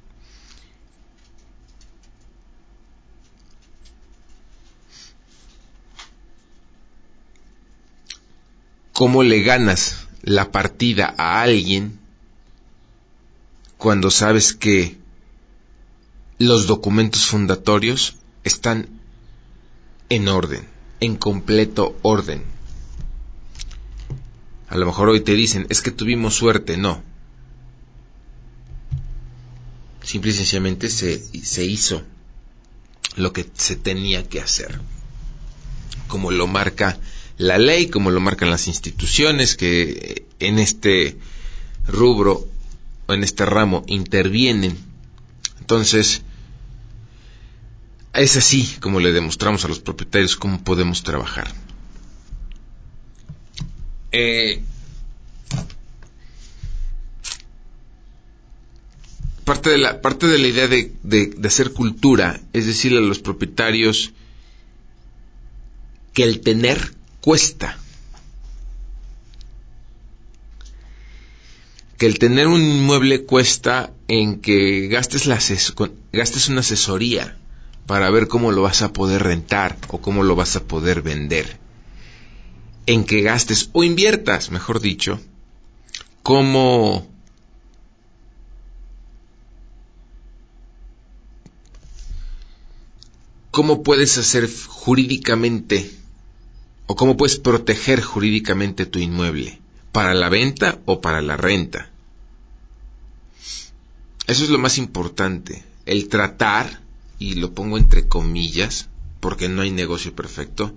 Cómo 8.99 9.23
le 9.23 9.43
ganas 9.43 10.09
la 10.23 10.51
partida 10.51 11.15
a 11.17 11.41
alguien 11.41 11.97
cuando 13.77 14.11
sabes 14.11 14.53
que 14.53 14.97
los 16.37 16.67
documentos 16.67 17.25
fundatorios 17.25 18.17
están 18.43 18.89
en 20.09 20.27
orden, 20.27 20.67
en 20.99 21.15
completo 21.15 21.97
orden. 22.01 22.43
A 24.67 24.75
lo 24.75 24.85
mejor 24.85 25.07
hoy 25.07 25.21
te 25.21 25.31
dicen, 25.31 25.65
es 25.69 25.81
que 25.81 25.91
tuvimos 25.91 26.35
suerte, 26.35 26.75
no. 26.75 27.01
Simple 30.03 30.31
y 30.31 30.33
sencillamente 30.33 30.89
se, 30.89 31.19
se 31.41 31.63
hizo 31.63 32.03
lo 33.15 33.31
que 33.31 33.49
se 33.55 33.77
tenía 33.77 34.27
que 34.27 34.41
hacer, 34.41 34.77
como 36.09 36.31
lo 36.31 36.47
marca 36.47 36.99
la 37.39 37.57
ley, 37.57 37.87
como 37.87 38.11
lo 38.11 38.19
marcan 38.19 38.51
las 38.51 38.67
instituciones 38.67 39.55
que 39.55 40.25
en 40.39 40.59
este 40.59 41.17
rubro 41.87 42.45
o 43.07 43.13
en 43.13 43.23
este 43.23 43.45
ramo 43.45 43.85
intervienen. 43.87 44.77
Entonces, 45.61 46.21
es 48.13 48.35
así 48.35 48.67
como 48.81 48.99
le 48.99 49.13
demostramos 49.13 49.63
a 49.63 49.69
los 49.69 49.79
propietarios 49.79 50.35
cómo 50.35 50.61
podemos 50.65 51.01
trabajar. 51.01 51.49
Eh, 54.11 54.61
parte 59.45 59.69
de 59.69 59.77
la, 59.77 60.01
parte 60.01 60.27
de 60.27 60.39
la 60.39 60.47
idea 60.47 60.67
de, 60.67 60.91
de, 61.03 61.47
hacer 61.47 61.71
cultura 61.71 62.41
es 62.51 62.65
decirle 62.65 62.97
a 62.97 63.01
los 63.01 63.19
propietarios 63.19 64.11
que 66.13 66.23
el 66.23 66.41
tener 66.41 66.98
cuesta. 67.21 67.77
Que 71.97 72.05
el 72.05 72.17
tener 72.17 72.47
un 72.47 72.61
inmueble 72.61 73.25
cuesta 73.25 73.91
en 74.07 74.39
que 74.39 74.87
gastes, 74.87 75.25
la 75.25 75.39
gastes 76.13 76.49
una 76.49 76.61
asesoría 76.61 77.37
para 77.85 78.09
ver 78.09 78.27
cómo 78.27 78.51
lo 78.51 78.61
vas 78.61 78.81
a 78.81 78.93
poder 78.93 79.23
rentar 79.23 79.77
o 79.89 79.99
cómo 79.99 80.23
lo 80.23 80.35
vas 80.35 80.55
a 80.55 80.63
poder 80.63 81.01
vender. 81.01 81.59
En 82.85 83.03
que 83.03 83.21
gastes 83.21 83.69
o 83.73 83.83
inviertas, 83.83 84.49
mejor 84.49 84.79
dicho, 84.79 85.19
cómo 86.23 87.07
cómo 93.51 93.83
puedes 93.83 94.17
hacer 94.17 94.49
jurídicamente 94.67 95.98
o 96.91 96.95
cómo 96.95 97.15
puedes 97.15 97.37
proteger 97.37 98.01
jurídicamente 98.01 98.87
tu 98.87 98.97
inmueble, 98.97 99.59
para 99.91 100.15
la 100.15 100.27
venta 100.27 100.79
o 100.85 101.01
para 101.01 101.21
la 101.21 101.37
renta. 101.37 101.91
Eso 104.25 104.43
es 104.43 104.49
lo 104.49 104.57
más 104.57 104.79
importante, 104.79 105.63
el 105.85 106.07
tratar, 106.07 106.81
y 107.19 107.35
lo 107.35 107.53
pongo 107.53 107.77
entre 107.77 108.07
comillas, 108.07 108.89
porque 109.19 109.47
no 109.47 109.61
hay 109.61 109.69
negocio 109.69 110.15
perfecto, 110.15 110.73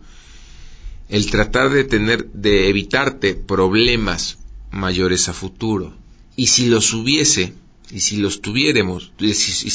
el 1.08 1.30
tratar 1.30 1.70
de 1.70 1.84
tener, 1.84 2.26
de 2.32 2.68
evitarte 2.68 3.34
problemas 3.34 4.36
mayores 4.70 5.30
a 5.30 5.32
futuro. 5.32 5.96
Y 6.36 6.48
si 6.48 6.66
los 6.66 6.92
hubiese, 6.92 7.54
y 7.90 8.00
si 8.00 8.18
los 8.18 8.42
tuviéramos, 8.42 9.12
y 9.18 9.32
si, 9.32 9.66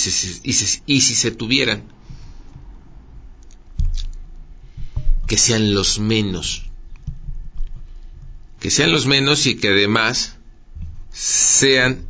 y 0.86 1.02
si 1.02 1.16
se 1.16 1.32
tuvieran, 1.32 1.82
que 5.28 5.38
sean 5.38 5.74
los 5.74 6.00
menos. 6.00 6.64
Que 8.60 8.72
sean 8.72 8.92
los 8.92 9.06
menos 9.06 9.46
y 9.46 9.58
que 9.58 9.70
además 9.70 10.38
sean 11.12 12.06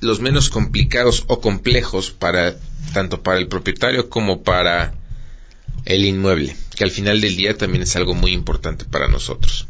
los 0.00 0.20
menos 0.20 0.50
complicados 0.50 1.24
o 1.26 1.40
complejos 1.40 2.10
para 2.10 2.56
tanto 2.92 3.22
para 3.22 3.38
el 3.38 3.48
propietario 3.48 4.08
como 4.08 4.42
para 4.42 4.94
el 5.84 6.04
inmueble, 6.04 6.56
que 6.76 6.84
al 6.84 6.90
final 6.90 7.20
del 7.20 7.36
día 7.36 7.56
también 7.56 7.82
es 7.82 7.96
algo 7.96 8.14
muy 8.14 8.32
importante 8.32 8.84
para 8.84 9.08
nosotros. 9.08 9.66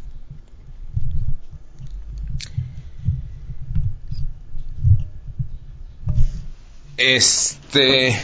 Este 6.96 8.20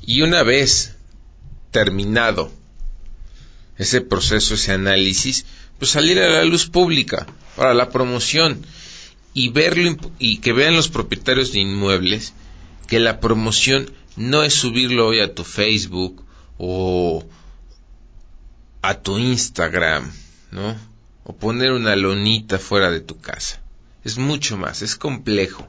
y 0.00 0.22
una 0.22 0.42
vez 0.42 0.93
terminado 1.74 2.52
ese 3.76 4.00
proceso, 4.00 4.54
ese 4.54 4.70
análisis, 4.70 5.44
pues 5.76 5.90
salir 5.90 6.20
a 6.20 6.28
la 6.28 6.44
luz 6.44 6.66
pública 6.66 7.26
para 7.56 7.74
la 7.74 7.88
promoción 7.88 8.64
y 9.32 9.48
verlo 9.48 9.96
y 10.20 10.38
que 10.38 10.52
vean 10.52 10.76
los 10.76 10.88
propietarios 10.88 11.50
de 11.50 11.58
inmuebles 11.58 12.32
que 12.86 13.00
la 13.00 13.18
promoción 13.18 13.92
no 14.14 14.44
es 14.44 14.54
subirlo 14.54 15.08
hoy 15.08 15.18
a 15.18 15.34
tu 15.34 15.42
Facebook 15.42 16.24
o 16.58 17.26
a 18.80 18.94
tu 18.94 19.18
Instagram, 19.18 20.12
¿no? 20.52 20.76
O 21.24 21.34
poner 21.34 21.72
una 21.72 21.96
lonita 21.96 22.60
fuera 22.60 22.92
de 22.92 23.00
tu 23.00 23.20
casa. 23.20 23.60
Es 24.04 24.16
mucho 24.16 24.56
más, 24.56 24.80
es 24.82 24.94
complejo. 24.94 25.66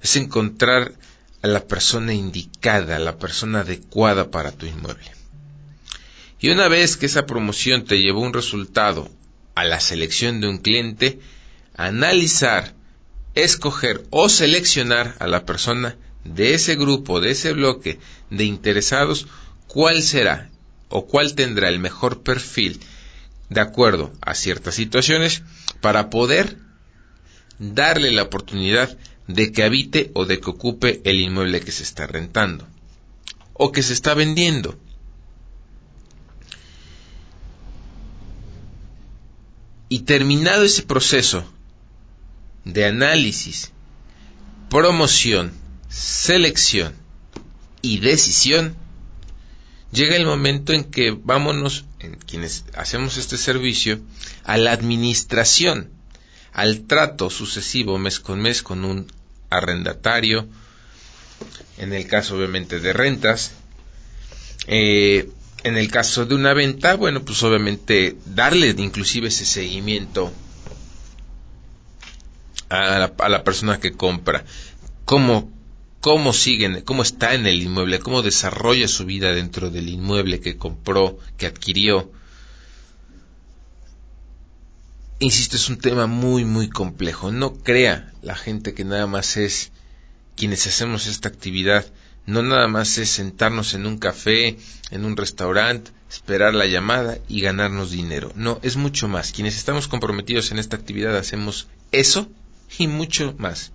Es 0.00 0.14
encontrar 0.14 0.92
a 1.42 1.48
la 1.48 1.66
persona 1.66 2.14
indicada, 2.14 2.96
a 2.96 3.00
la 3.00 3.18
persona 3.18 3.60
adecuada 3.60 4.30
para 4.30 4.52
tu 4.52 4.66
inmueble. 4.66 5.10
Y 6.40 6.50
una 6.50 6.68
vez 6.68 6.96
que 6.96 7.06
esa 7.06 7.26
promoción 7.26 7.84
te 7.84 8.00
llevó 8.00 8.20
un 8.20 8.32
resultado 8.32 9.10
a 9.54 9.64
la 9.64 9.80
selección 9.80 10.40
de 10.40 10.48
un 10.48 10.58
cliente, 10.58 11.20
analizar, 11.76 12.74
escoger 13.34 14.04
o 14.10 14.28
seleccionar 14.28 15.16
a 15.18 15.26
la 15.26 15.44
persona 15.44 15.96
de 16.24 16.54
ese 16.54 16.76
grupo, 16.76 17.20
de 17.20 17.30
ese 17.30 17.52
bloque 17.52 17.98
de 18.30 18.44
interesados, 18.44 19.26
cuál 19.66 20.02
será 20.02 20.50
o 20.88 21.06
cuál 21.06 21.34
tendrá 21.34 21.68
el 21.68 21.78
mejor 21.78 22.22
perfil 22.22 22.80
de 23.48 23.60
acuerdo 23.60 24.12
a 24.20 24.34
ciertas 24.34 24.74
situaciones 24.74 25.42
para 25.80 26.10
poder 26.10 26.56
darle 27.58 28.10
la 28.10 28.22
oportunidad 28.22 28.96
de 29.32 29.52
que 29.52 29.62
habite 29.62 30.10
o 30.14 30.24
de 30.26 30.40
que 30.40 30.50
ocupe 30.50 31.00
el 31.04 31.20
inmueble 31.20 31.60
que 31.60 31.72
se 31.72 31.82
está 31.82 32.06
rentando 32.06 32.66
o 33.54 33.72
que 33.72 33.82
se 33.82 33.92
está 33.92 34.14
vendiendo. 34.14 34.78
Y 39.88 40.00
terminado 40.00 40.64
ese 40.64 40.82
proceso 40.82 41.44
de 42.64 42.86
análisis, 42.86 43.72
promoción, 44.70 45.52
selección 45.88 46.94
y 47.82 47.98
decisión, 47.98 48.74
llega 49.92 50.16
el 50.16 50.24
momento 50.24 50.72
en 50.72 50.84
que 50.84 51.10
vámonos, 51.10 51.84
en 51.98 52.16
quienes 52.16 52.64
hacemos 52.74 53.18
este 53.18 53.36
servicio, 53.36 54.00
a 54.44 54.56
la 54.56 54.72
administración 54.72 55.90
al 56.52 56.86
trato 56.86 57.30
sucesivo 57.30 57.98
mes 57.98 58.20
con 58.20 58.40
mes 58.40 58.62
con 58.62 58.84
un 58.84 59.06
arrendatario, 59.56 60.46
en 61.78 61.92
el 61.92 62.06
caso 62.06 62.36
obviamente 62.36 62.80
de 62.80 62.92
rentas, 62.92 63.52
eh, 64.66 65.28
en 65.64 65.76
el 65.76 65.90
caso 65.90 66.26
de 66.26 66.34
una 66.34 66.54
venta, 66.54 66.94
bueno, 66.94 67.22
pues 67.22 67.42
obviamente 67.42 68.16
darle 68.26 68.74
inclusive 68.78 69.28
ese 69.28 69.44
seguimiento 69.44 70.32
a 72.68 72.98
la, 72.98 73.12
a 73.18 73.28
la 73.28 73.44
persona 73.44 73.78
que 73.78 73.92
compra, 73.92 74.44
cómo, 75.04 75.50
cómo 76.00 76.32
sigue, 76.32 76.82
cómo 76.84 77.02
está 77.02 77.34
en 77.34 77.46
el 77.46 77.62
inmueble, 77.62 78.00
cómo 78.00 78.22
desarrolla 78.22 78.88
su 78.88 79.04
vida 79.04 79.32
dentro 79.32 79.70
del 79.70 79.88
inmueble 79.88 80.40
que 80.40 80.56
compró, 80.56 81.18
que 81.36 81.46
adquirió, 81.46 82.10
insisto, 85.22 85.56
es 85.56 85.68
un 85.68 85.78
tema 85.78 86.06
muy, 86.06 86.44
muy 86.44 86.68
complejo. 86.68 87.30
No 87.30 87.54
crea 87.54 88.12
la 88.22 88.34
gente 88.34 88.74
que 88.74 88.84
nada 88.84 89.06
más 89.06 89.36
es 89.36 89.72
quienes 90.36 90.66
hacemos 90.66 91.06
esta 91.06 91.28
actividad, 91.28 91.86
no 92.26 92.42
nada 92.42 92.68
más 92.68 92.98
es 92.98 93.10
sentarnos 93.10 93.74
en 93.74 93.86
un 93.86 93.98
café, 93.98 94.56
en 94.90 95.04
un 95.04 95.16
restaurante, 95.16 95.90
esperar 96.10 96.54
la 96.54 96.66
llamada 96.66 97.18
y 97.28 97.40
ganarnos 97.40 97.90
dinero. 97.90 98.32
No, 98.34 98.58
es 98.62 98.76
mucho 98.76 99.08
más. 99.08 99.32
Quienes 99.32 99.56
estamos 99.56 99.88
comprometidos 99.88 100.50
en 100.50 100.58
esta 100.58 100.76
actividad 100.76 101.16
hacemos 101.16 101.68
eso 101.90 102.28
y 102.78 102.86
mucho 102.86 103.34
más. 103.38 103.72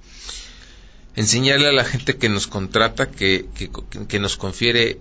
Enseñarle 1.15 1.67
a 1.69 1.73
la 1.73 1.83
gente 1.83 2.17
que 2.17 2.29
nos 2.29 2.47
contrata, 2.47 3.09
que, 3.09 3.47
que, 3.55 3.71
que 4.07 4.19
nos 4.19 4.37
confiere 4.37 4.99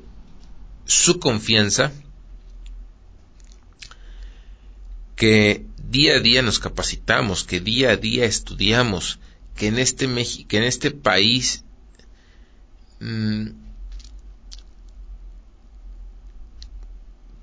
su 0.87 1.19
confianza, 1.19 1.93
que 5.15 5.67
día 5.91 6.17
a 6.17 6.21
día 6.21 6.43
nos 6.43 6.59
capacitamos, 6.59 7.45
que 7.45 7.61
día 7.61 7.91
a 7.91 7.97
día 7.97 8.25
estudiamos, 8.25 9.19
que 9.57 9.69
en 9.69 9.79
este, 9.79 10.07
que 10.49 10.57
en 10.59 10.65
este 10.65 10.91
país 10.91 11.65
mm, 13.01 13.49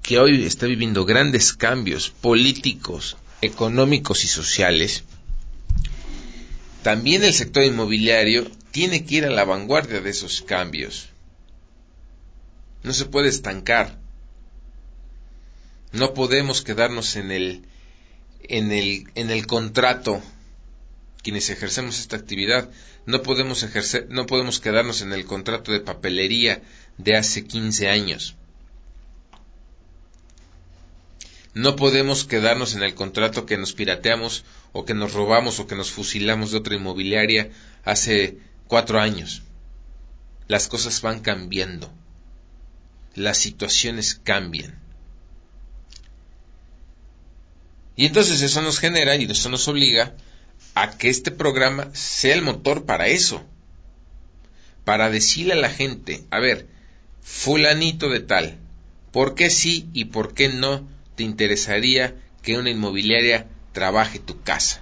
que 0.02 0.20
hoy 0.20 0.44
está 0.44 0.66
viviendo 0.68 1.06
grandes 1.06 1.54
cambios 1.54 2.10
políticos, 2.10 3.16
económicos 3.42 4.24
y 4.26 4.28
sociales, 4.28 5.04
también 6.84 7.24
el 7.24 7.34
sector 7.34 7.64
inmobiliario 7.64 8.52
tiene 8.72 9.06
que 9.06 9.16
ir 9.16 9.26
a 9.26 9.30
la 9.30 9.46
vanguardia 9.46 10.02
de 10.02 10.10
esos 10.10 10.42
cambios. 10.42 11.10
No 12.84 12.92
se 12.92 13.06
puede 13.06 13.30
estancar. 13.30 13.98
No 15.94 16.14
podemos 16.14 16.62
quedarnos 16.62 17.16
en 17.16 17.32
el, 17.32 17.64
en 18.44 18.72
el, 18.72 19.10
en 19.16 19.30
el 19.30 19.48
contrato 19.48 20.22
quienes 21.24 21.50
ejercemos 21.50 22.00
esta 22.00 22.18
actividad. 22.18 22.70
No 23.06 23.24
podemos 23.24 23.64
ejercer, 23.64 24.08
no 24.10 24.26
podemos 24.26 24.60
quedarnos 24.60 25.02
en 25.02 25.14
el 25.14 25.26
contrato 25.26 25.72
de 25.72 25.80
papelería 25.80 26.62
de 26.98 27.16
hace 27.16 27.46
15 27.46 27.90
años. 27.90 28.36
No 31.54 31.76
podemos 31.76 32.26
quedarnos 32.26 32.76
en 32.76 32.84
el 32.84 32.96
contrato 32.96 33.46
que 33.46 33.58
nos 33.58 33.74
pirateamos 33.74 34.44
o 34.72 34.86
que 34.86 34.96
nos 34.96 35.14
robamos 35.14 35.60
o 35.60 35.68
que 35.68 35.76
nos 35.76 35.92
fusilamos 35.92 36.52
de 36.52 36.58
otra 36.58 36.76
inmobiliaria 36.76 37.52
hace 37.86 38.40
cuatro 38.68 39.00
años. 39.00 39.44
Las 40.48 40.68
cosas 40.68 41.02
van 41.02 41.20
cambiando. 41.20 41.92
Las 43.16 43.38
situaciones 43.38 44.16
cambian. 44.16 44.83
Y 47.96 48.06
entonces 48.06 48.42
eso 48.42 48.62
nos 48.62 48.80
genera 48.80 49.16
y 49.16 49.26
eso 49.26 49.50
nos 49.50 49.68
obliga 49.68 50.16
a 50.76 50.98
que 50.98 51.10
este 51.10 51.32
programa 51.32 51.90
sea 51.94 52.34
el 52.34 52.42
motor 52.42 52.86
para 52.86 53.08
eso. 53.08 53.44
Para 54.84 55.10
decirle 55.10 55.54
a 55.54 55.58
la 55.58 55.70
gente, 55.70 56.24
a 56.32 56.40
ver, 56.40 56.68
fulanito 57.22 58.10
de 58.10 58.20
tal, 58.20 58.58
¿por 59.12 59.36
qué 59.36 59.50
sí 59.50 59.88
y 59.94 60.06
por 60.06 60.34
qué 60.34 60.50
no 60.50 60.88
te 61.16 61.24
interesaría 61.24 62.16
que 62.42 62.58
una 62.58 62.72
inmobiliaria 62.72 63.48
trabaje 63.72 64.20
tu 64.20 64.42
casa? 64.42 64.82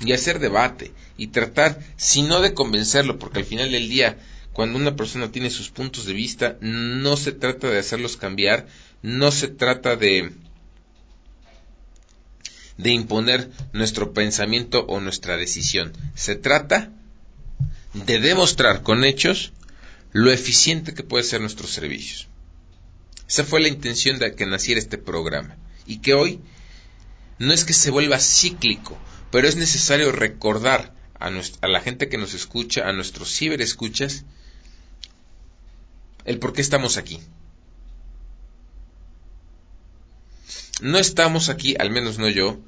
Y 0.00 0.12
hacer 0.12 0.38
debate 0.38 0.92
y 1.18 1.28
tratar, 1.28 1.78
si 1.96 2.22
no 2.22 2.40
de 2.40 2.54
convencerlo, 2.54 3.18
porque 3.18 3.40
al 3.40 3.44
final 3.44 3.70
del 3.70 3.90
día, 3.90 4.16
cuando 4.54 4.78
una 4.78 4.96
persona 4.96 5.30
tiene 5.30 5.50
sus 5.50 5.68
puntos 5.68 6.06
de 6.06 6.14
vista, 6.14 6.56
no 6.62 7.18
se 7.18 7.32
trata 7.32 7.68
de 7.68 7.78
hacerlos 7.78 8.16
cambiar, 8.16 8.66
no 9.02 9.30
se 9.30 9.48
trata 9.48 9.96
de 9.96 10.32
de 12.82 12.90
imponer 12.90 13.50
nuestro 13.72 14.12
pensamiento 14.12 14.84
o 14.86 15.00
nuestra 15.00 15.36
decisión. 15.36 15.92
Se 16.14 16.34
trata 16.34 16.90
de 17.92 18.20
demostrar 18.20 18.82
con 18.82 19.04
hechos 19.04 19.52
lo 20.12 20.32
eficiente 20.32 20.94
que 20.94 21.02
puede 21.02 21.24
ser 21.24 21.40
nuestros 21.40 21.70
servicios. 21.70 22.28
Esa 23.28 23.44
fue 23.44 23.60
la 23.60 23.68
intención 23.68 24.18
de 24.18 24.34
que 24.34 24.46
naciera 24.46 24.80
este 24.80 24.98
programa 24.98 25.56
y 25.86 25.98
que 25.98 26.14
hoy 26.14 26.40
no 27.38 27.52
es 27.52 27.64
que 27.64 27.74
se 27.74 27.90
vuelva 27.90 28.18
cíclico, 28.18 28.98
pero 29.30 29.46
es 29.46 29.56
necesario 29.56 30.10
recordar 30.10 30.94
a, 31.18 31.30
a 31.60 31.68
la 31.68 31.80
gente 31.80 32.08
que 32.08 32.18
nos 32.18 32.34
escucha, 32.34 32.88
a 32.88 32.92
nuestros 32.92 33.34
ciberescuchas, 33.36 34.24
el 36.24 36.38
por 36.38 36.52
qué 36.54 36.62
estamos 36.62 36.96
aquí. 36.96 37.20
No 40.82 40.98
estamos 40.98 41.48
aquí, 41.48 41.74
al 41.78 41.90
menos 41.90 42.18
no 42.18 42.28
yo, 42.28 42.58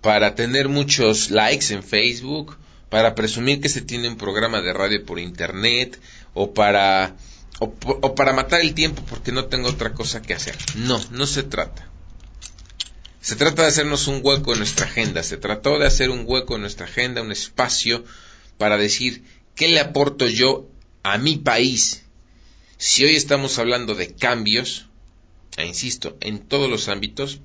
para 0.00 0.34
tener 0.34 0.68
muchos 0.68 1.30
likes 1.30 1.72
en 1.74 1.82
Facebook, 1.82 2.56
para 2.88 3.14
presumir 3.14 3.60
que 3.60 3.68
se 3.68 3.82
tiene 3.82 4.08
un 4.08 4.16
programa 4.16 4.60
de 4.60 4.72
radio 4.72 5.04
por 5.04 5.18
internet 5.18 5.98
o 6.34 6.52
para 6.52 7.16
o, 7.60 8.14
para 8.14 8.32
matar 8.32 8.62
el 8.62 8.74
tiempo 8.74 9.02
porque 9.08 9.32
no 9.32 9.44
tengo 9.44 9.68
otra 9.68 9.92
cosa 9.92 10.22
que 10.22 10.34
hacer. 10.34 10.56
No, 10.76 11.00
no 11.10 11.26
se 11.26 11.42
trata. 11.42 11.88
Se 13.20 13.36
trata 13.36 13.62
de 13.62 13.68
hacernos 13.68 14.08
un 14.08 14.20
hueco 14.22 14.52
en 14.52 14.58
nuestra 14.58 14.86
agenda, 14.86 15.22
se 15.22 15.36
trató 15.36 15.78
de 15.78 15.86
hacer 15.86 16.08
un 16.08 16.24
hueco 16.26 16.54
en 16.54 16.62
nuestra 16.62 16.86
agenda, 16.86 17.20
un 17.20 17.32
espacio 17.32 18.04
para 18.56 18.78
decir 18.78 19.24
qué 19.54 19.68
le 19.68 19.78
aporto 19.78 20.26
yo 20.26 20.68
a 21.02 21.18
mi 21.18 21.36
país. 21.36 22.04
Si 22.78 23.04
hoy 23.04 23.14
estamos 23.14 23.58
hablando 23.58 23.94
de 23.94 24.14
cambios, 24.14 24.86
e 25.58 25.66
insisto, 25.66 26.16
en 26.22 26.38
todos 26.38 26.70
los 26.70 26.88
ámbitos, 26.88 27.40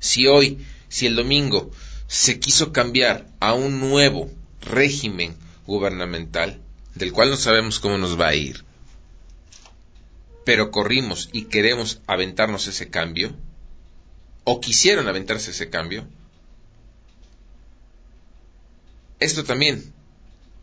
si 0.00 0.26
hoy 0.26 0.66
si 0.88 1.06
el 1.06 1.14
domingo 1.14 1.70
se 2.08 2.40
quiso 2.40 2.72
cambiar 2.72 3.28
a 3.38 3.54
un 3.54 3.78
nuevo 3.78 4.28
régimen 4.60 5.36
gubernamental, 5.66 6.60
del 6.96 7.12
cual 7.12 7.30
no 7.30 7.36
sabemos 7.36 7.78
cómo 7.78 7.96
nos 7.96 8.20
va 8.20 8.28
a 8.28 8.34
ir, 8.34 8.64
pero 10.44 10.72
corrimos 10.72 11.28
y 11.32 11.44
queremos 11.44 12.00
aventarnos 12.08 12.66
ese 12.66 12.90
cambio, 12.90 13.32
o 14.42 14.60
quisieron 14.60 15.06
aventarse 15.06 15.52
ese 15.52 15.70
cambio, 15.70 16.06
esto 19.20 19.44
también, 19.44 19.92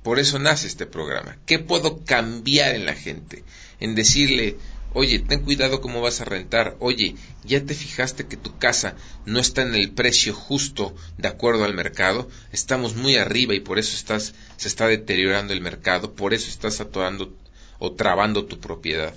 por 0.04 0.20
eso 0.20 0.40
nace 0.40 0.68
este 0.68 0.86
programa. 0.86 1.38
¿Qué 1.46 1.60
puedo 1.60 2.04
cambiar 2.04 2.76
en 2.76 2.86
la 2.86 2.96
gente? 2.96 3.44
En 3.80 3.94
decirle, 3.94 4.58
Oye, 4.94 5.20
ten 5.20 5.44
cuidado 5.44 5.82
cómo 5.82 6.02
vas 6.02 6.22
a 6.22 6.26
rentar. 6.26 6.76
Oye, 6.80 7.16
¿ya 7.44 7.64
te 7.64 7.76
fijaste 7.76 8.26
que 8.28 8.38
tu 8.38 8.58
casa 8.58 8.96
no 9.26 9.40
está 9.40 9.62
en 9.62 9.76
el 9.76 9.92
precio 9.92 10.34
justo 10.34 10.96
de 11.18 11.28
acuerdo 11.28 11.66
al 11.66 11.74
mercado? 11.74 12.30
Estamos 12.52 12.96
muy 12.96 13.16
arriba 13.16 13.54
y 13.54 13.60
por 13.60 13.80
eso 13.80 13.96
estás, 13.96 14.34
se 14.56 14.68
está 14.68 14.88
deteriorando 14.88 15.54
el 15.54 15.62
mercado, 15.62 16.14
por 16.14 16.34
eso 16.34 16.50
estás 16.50 16.80
atorando 16.80 17.36
o 17.80 17.94
trabando 17.94 18.46
tu 18.46 18.60
propiedad. 18.60 19.14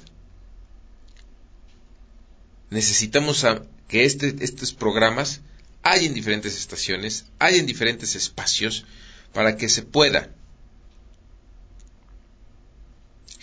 Necesitamos 2.69 3.47
que 3.89 4.05
este, 4.05 4.37
estos 4.41 4.73
programas 4.73 5.41
hay 5.83 6.07
en 6.07 6.15
diferentes 6.15 6.57
estaciones, 6.57 7.25
hay 7.39 7.59
en 7.59 7.67
diferentes 7.67 8.15
espacios, 8.15 8.85
para 9.33 9.57
que 9.57 9.69
se 9.69 9.83
pueda 9.83 10.31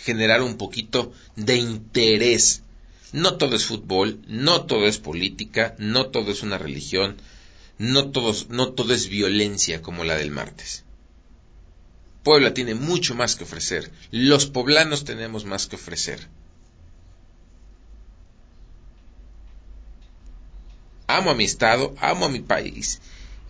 generar 0.08 0.40
un 0.40 0.56
poquito 0.56 1.12
de 1.36 1.56
interés. 1.56 2.62
No 3.12 3.36
todo 3.36 3.56
es 3.56 3.66
fútbol, 3.66 4.18
no 4.26 4.64
todo 4.64 4.86
es 4.86 4.96
política, 4.96 5.74
no 5.78 6.06
todo 6.06 6.30
es 6.30 6.42
una 6.42 6.56
religión, 6.56 7.18
no 7.76 8.10
todo, 8.10 8.34
no 8.48 8.72
todo 8.72 8.94
es 8.94 9.08
violencia 9.08 9.82
como 9.82 10.04
la 10.04 10.16
del 10.16 10.30
martes. 10.30 10.84
Puebla 12.22 12.54
tiene 12.54 12.74
mucho 12.74 13.14
más 13.14 13.36
que 13.36 13.44
ofrecer, 13.44 13.90
los 14.10 14.46
poblanos 14.46 15.04
tenemos 15.04 15.44
más 15.44 15.66
que 15.66 15.76
ofrecer. 15.76 16.26
Amo 21.06 21.30
a 21.30 21.34
mi 21.34 21.44
estado, 21.44 21.94
amo 22.00 22.26
a 22.26 22.30
mi 22.30 22.40
país, 22.40 23.00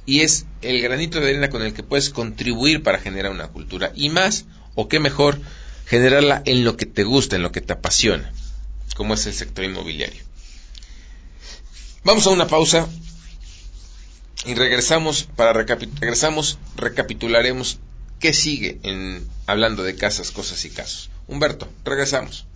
y 0.06 0.20
es 0.20 0.46
el 0.62 0.82
granito 0.82 1.20
de 1.20 1.30
arena 1.30 1.50
con 1.50 1.62
el 1.62 1.72
que 1.72 1.84
puedes 1.84 2.10
contribuir 2.10 2.82
para 2.82 2.98
generar 2.98 3.30
una 3.30 3.48
cultura. 3.48 3.92
Y 3.94 4.10
más, 4.10 4.44
o 4.74 4.88
qué 4.88 5.00
mejor, 5.00 5.40
generarla 5.88 6.42
en 6.44 6.64
lo 6.64 6.76
que 6.76 6.86
te 6.86 7.04
gusta, 7.04 7.36
en 7.36 7.42
lo 7.42 7.50
que 7.50 7.62
te 7.62 7.72
apasiona, 7.72 8.30
como 8.94 9.14
es 9.14 9.26
el 9.26 9.34
sector 9.34 9.64
inmobiliario. 9.64 10.22
Vamos 12.04 12.26
a 12.26 12.30
una 12.30 12.46
pausa 12.46 12.86
y 14.44 14.54
regresamos 14.54 15.28
para 15.34 15.52
regresamos 15.52 16.58
recapitularemos 16.76 17.78
qué 18.20 18.32
sigue 18.32 18.78
en 18.82 19.26
hablando 19.46 19.82
de 19.82 19.96
casas, 19.96 20.30
cosas 20.30 20.64
y 20.64 20.70
casos. 20.70 21.10
Humberto, 21.26 21.68
regresamos. 21.84 22.46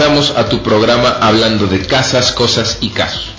regresamos 0.00 0.32
a 0.34 0.48
tu 0.48 0.62
programa 0.62 1.10
hablando 1.10 1.66
de 1.66 1.86
casas, 1.86 2.32
cosas 2.32 2.78
y 2.80 2.88
casos. 2.88 3.34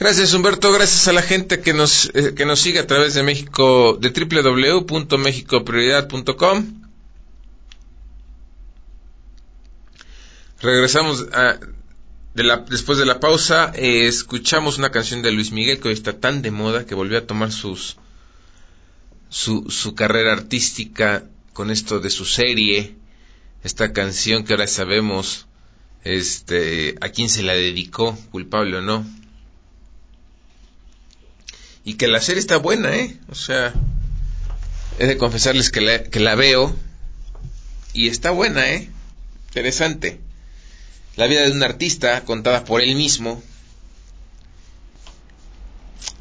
Gracias 0.00 0.34
Humberto, 0.34 0.72
gracias 0.72 1.06
a 1.06 1.12
la 1.12 1.22
gente 1.22 1.60
que 1.60 1.72
nos, 1.72 2.10
eh, 2.14 2.34
que 2.34 2.44
nos 2.44 2.58
sigue 2.58 2.80
a 2.80 2.86
través 2.88 3.14
de 3.14 3.22
México, 3.22 3.96
de 4.00 4.10
www.mexicoprioridad.com. 4.10 6.82
Regresamos 10.60 11.26
después 12.34 12.98
de 12.98 13.06
la 13.06 13.20
pausa, 13.20 13.70
eh, 13.76 14.08
escuchamos 14.08 14.78
una 14.78 14.90
canción 14.90 15.22
de 15.22 15.30
Luis 15.30 15.52
Miguel 15.52 15.78
que 15.78 15.86
hoy 15.88 15.94
está 15.94 16.18
tan 16.18 16.42
de 16.42 16.50
moda 16.50 16.86
que 16.86 16.96
volvió 16.96 17.18
a 17.18 17.26
tomar 17.26 17.52
sus, 17.52 17.98
su, 19.32 19.70
su 19.70 19.94
carrera 19.94 20.32
artística 20.32 21.24
con 21.54 21.70
esto 21.70 22.00
de 22.00 22.10
su 22.10 22.26
serie, 22.26 22.94
esta 23.64 23.94
canción 23.94 24.44
que 24.44 24.52
ahora 24.52 24.66
sabemos 24.66 25.46
este, 26.04 26.96
a 27.00 27.08
quién 27.08 27.30
se 27.30 27.42
la 27.42 27.54
dedicó, 27.54 28.14
culpable 28.30 28.76
o 28.76 28.82
no. 28.82 29.06
Y 31.82 31.94
que 31.94 32.08
la 32.08 32.20
serie 32.20 32.40
está 32.40 32.58
buena, 32.58 32.94
¿eh? 32.94 33.16
O 33.30 33.34
sea, 33.34 33.72
he 34.98 35.06
de 35.06 35.16
confesarles 35.16 35.70
que 35.70 35.80
la, 35.80 36.04
que 36.04 36.20
la 36.20 36.34
veo 36.34 36.76
y 37.94 38.08
está 38.08 38.32
buena, 38.32 38.70
¿eh? 38.70 38.90
Interesante. 39.48 40.20
La 41.16 41.26
vida 41.26 41.40
de 41.40 41.52
un 41.52 41.62
artista 41.62 42.22
contada 42.26 42.64
por 42.64 42.82
él 42.82 42.94
mismo, 42.96 43.42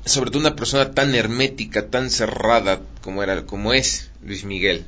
sobre 0.06 0.32
todo 0.32 0.40
una 0.40 0.56
persona 0.56 0.92
tan 0.92 1.14
hermética, 1.16 1.90
tan 1.90 2.10
cerrada 2.10 2.82
como 3.02 3.24
era, 3.24 3.46
como 3.46 3.74
es 3.74 4.10
Luis 4.24 4.44
Miguel. 4.44 4.86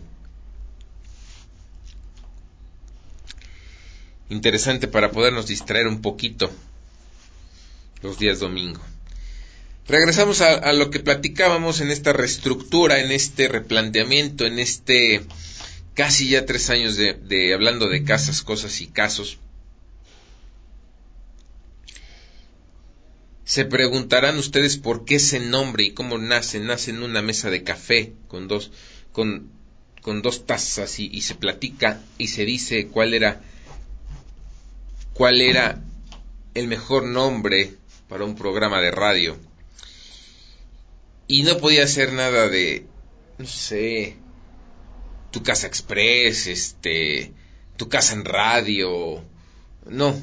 Interesante 4.29 4.87
para 4.87 5.11
podernos 5.11 5.47
distraer 5.47 5.87
un 5.87 6.01
poquito 6.01 6.51
los 8.01 8.17
días 8.17 8.39
domingo. 8.39 8.81
Regresamos 9.87 10.41
a, 10.41 10.71
lo 10.73 10.89
que 10.89 10.99
platicábamos 10.99 11.81
en 11.81 11.91
esta 11.91 12.13
reestructura, 12.13 12.99
en 12.99 13.11
este 13.11 13.47
replanteamiento, 13.49 14.45
en 14.45 14.59
este 14.59 15.23
casi 15.93 16.29
ya 16.29 16.45
tres 16.45 16.69
años 16.69 16.95
de 16.95 17.53
hablando 17.53 17.89
de 17.89 18.03
casas, 18.03 18.41
cosas 18.41 18.81
y 18.81 18.87
casos. 18.87 19.39
Se 23.45 23.65
preguntarán 23.65 24.37
ustedes 24.37 24.77
por 24.77 25.03
qué 25.03 25.15
ese 25.15 25.39
nombre 25.39 25.83
y 25.83 25.93
cómo 25.93 26.17
nace. 26.17 26.59
Nace 26.59 26.91
en 26.91 27.03
una 27.03 27.21
mesa 27.21 27.49
de 27.49 27.63
café 27.63 28.13
con 28.27 28.47
dos, 28.47 28.71
con, 29.11 29.51
con 30.01 30.21
dos 30.21 30.45
tazas 30.45 30.99
y, 30.99 31.21
se 31.21 31.35
platica 31.35 32.01
y 32.17 32.29
se 32.29 32.45
dice 32.45 32.87
cuál 32.87 33.13
era, 33.13 33.41
cuál 35.13 35.41
era 35.41 35.81
el 36.53 36.67
mejor 36.67 37.05
nombre 37.05 37.73
para 38.07 38.23
un 38.23 38.35
programa 38.35 38.79
de 38.79 38.91
radio. 38.91 39.37
Y 41.27 41.43
no 41.43 41.57
podía 41.57 41.87
ser 41.87 42.13
nada 42.13 42.47
de, 42.47 42.85
no 43.37 43.45
sé, 43.45 44.15
tu 45.31 45.43
casa 45.43 45.67
express, 45.67 46.47
este, 46.47 47.33
tu 47.75 47.89
casa 47.89 48.13
en 48.13 48.23
radio. 48.23 49.21
No, 49.85 50.15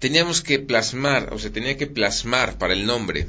teníamos 0.00 0.40
que 0.40 0.58
plasmar, 0.58 1.32
o 1.32 1.38
sea, 1.38 1.52
tenía 1.52 1.76
que 1.76 1.86
plasmar 1.86 2.58
para 2.58 2.72
el 2.72 2.86
nombre 2.86 3.28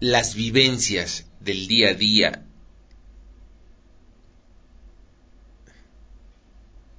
las 0.00 0.34
vivencias 0.34 1.26
del 1.40 1.68
día 1.68 1.90
a 1.90 1.94
día 1.94 2.46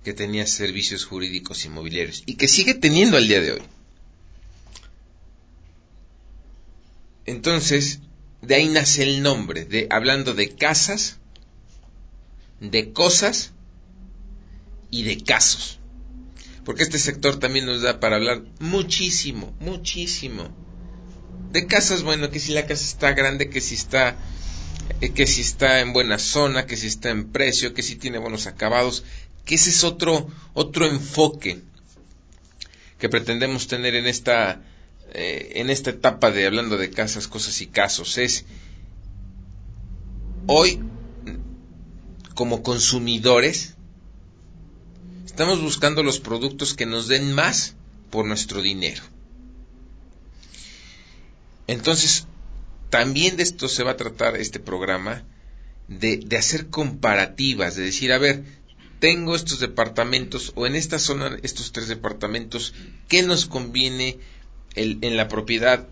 que 0.03 0.13
tenía 0.13 0.45
servicios 0.45 1.03
jurídicos 1.03 1.65
inmobiliarios 1.65 2.23
y 2.27 2.35
que 2.35 2.47
sigue 2.47 2.75
teniendo 2.75 3.17
al 3.17 3.27
día 3.27 3.41
de 3.41 3.51
hoy. 3.53 3.61
Entonces, 7.25 7.99
de 8.41 8.55
ahí 8.55 8.67
nace 8.67 9.03
el 9.03 9.23
nombre, 9.23 9.65
de 9.65 9.87
hablando 9.89 10.33
de 10.35 10.55
casas, 10.55 11.17
de 12.59 12.93
cosas 12.93 13.51
y 14.91 15.03
de 15.03 15.23
casos 15.23 15.80
porque 16.65 16.83
este 16.83 16.99
sector 16.99 17.39
también 17.39 17.65
nos 17.65 17.81
da 17.81 17.99
para 17.99 18.17
hablar 18.17 18.43
muchísimo, 18.59 19.53
muchísimo. 19.59 20.49
De 21.51 21.67
casas, 21.67 22.03
bueno, 22.03 22.29
que 22.29 22.39
si 22.39 22.53
la 22.53 22.65
casa 22.65 22.85
está 22.85 23.13
grande, 23.13 23.49
que 23.49 23.61
si 23.61 23.75
está 23.75 24.15
eh, 25.01 25.11
que 25.11 25.27
si 25.27 25.41
está 25.41 25.79
en 25.81 25.93
buena 25.93 26.17
zona, 26.19 26.65
que 26.65 26.77
si 26.77 26.87
está 26.87 27.09
en 27.09 27.31
precio, 27.31 27.73
que 27.73 27.83
si 27.83 27.95
tiene 27.95 28.19
buenos 28.19 28.47
acabados, 28.47 29.03
que 29.45 29.55
ese 29.55 29.69
es 29.69 29.83
otro 29.83 30.29
otro 30.53 30.85
enfoque 30.85 31.59
que 32.99 33.09
pretendemos 33.09 33.67
tener 33.67 33.95
en 33.95 34.07
esta 34.07 34.61
eh, 35.13 35.53
en 35.55 35.69
esta 35.69 35.89
etapa 35.89 36.31
de 36.31 36.45
hablando 36.45 36.77
de 36.77 36.89
casas, 36.89 37.27
cosas 37.27 37.59
y 37.61 37.67
casos 37.67 38.17
es 38.17 38.45
hoy, 40.47 40.79
como 42.35 42.63
consumidores, 42.63 43.75
estamos 45.31 45.61
buscando 45.61 46.03
los 46.03 46.19
productos 46.19 46.73
que 46.73 46.85
nos 46.85 47.07
den 47.07 47.31
más 47.31 47.75
por 48.09 48.25
nuestro 48.25 48.61
dinero. 48.61 49.01
Entonces, 51.67 52.27
también 52.89 53.37
de 53.37 53.43
esto 53.43 53.69
se 53.69 53.83
va 53.83 53.91
a 53.91 53.97
tratar 53.97 54.35
este 54.35 54.59
programa, 54.59 55.23
de, 55.87 56.27
hacer 56.37 56.67
comparativas, 56.67 57.77
de 57.77 57.83
decir, 57.83 58.11
a 58.11 58.17
ver, 58.17 58.43
tengo 58.99 59.33
estos 59.33 59.61
departamentos 59.61 60.51
o 60.55 60.67
en 60.67 60.75
esta 60.75 60.99
zona 60.99 61.37
estos 61.43 61.71
tres 61.71 61.87
departamentos, 61.87 62.73
¿qué 63.07 63.23
nos 63.23 63.45
conviene 63.45 64.19
en 64.75 65.15
la 65.15 65.29
propiedad? 65.29 65.87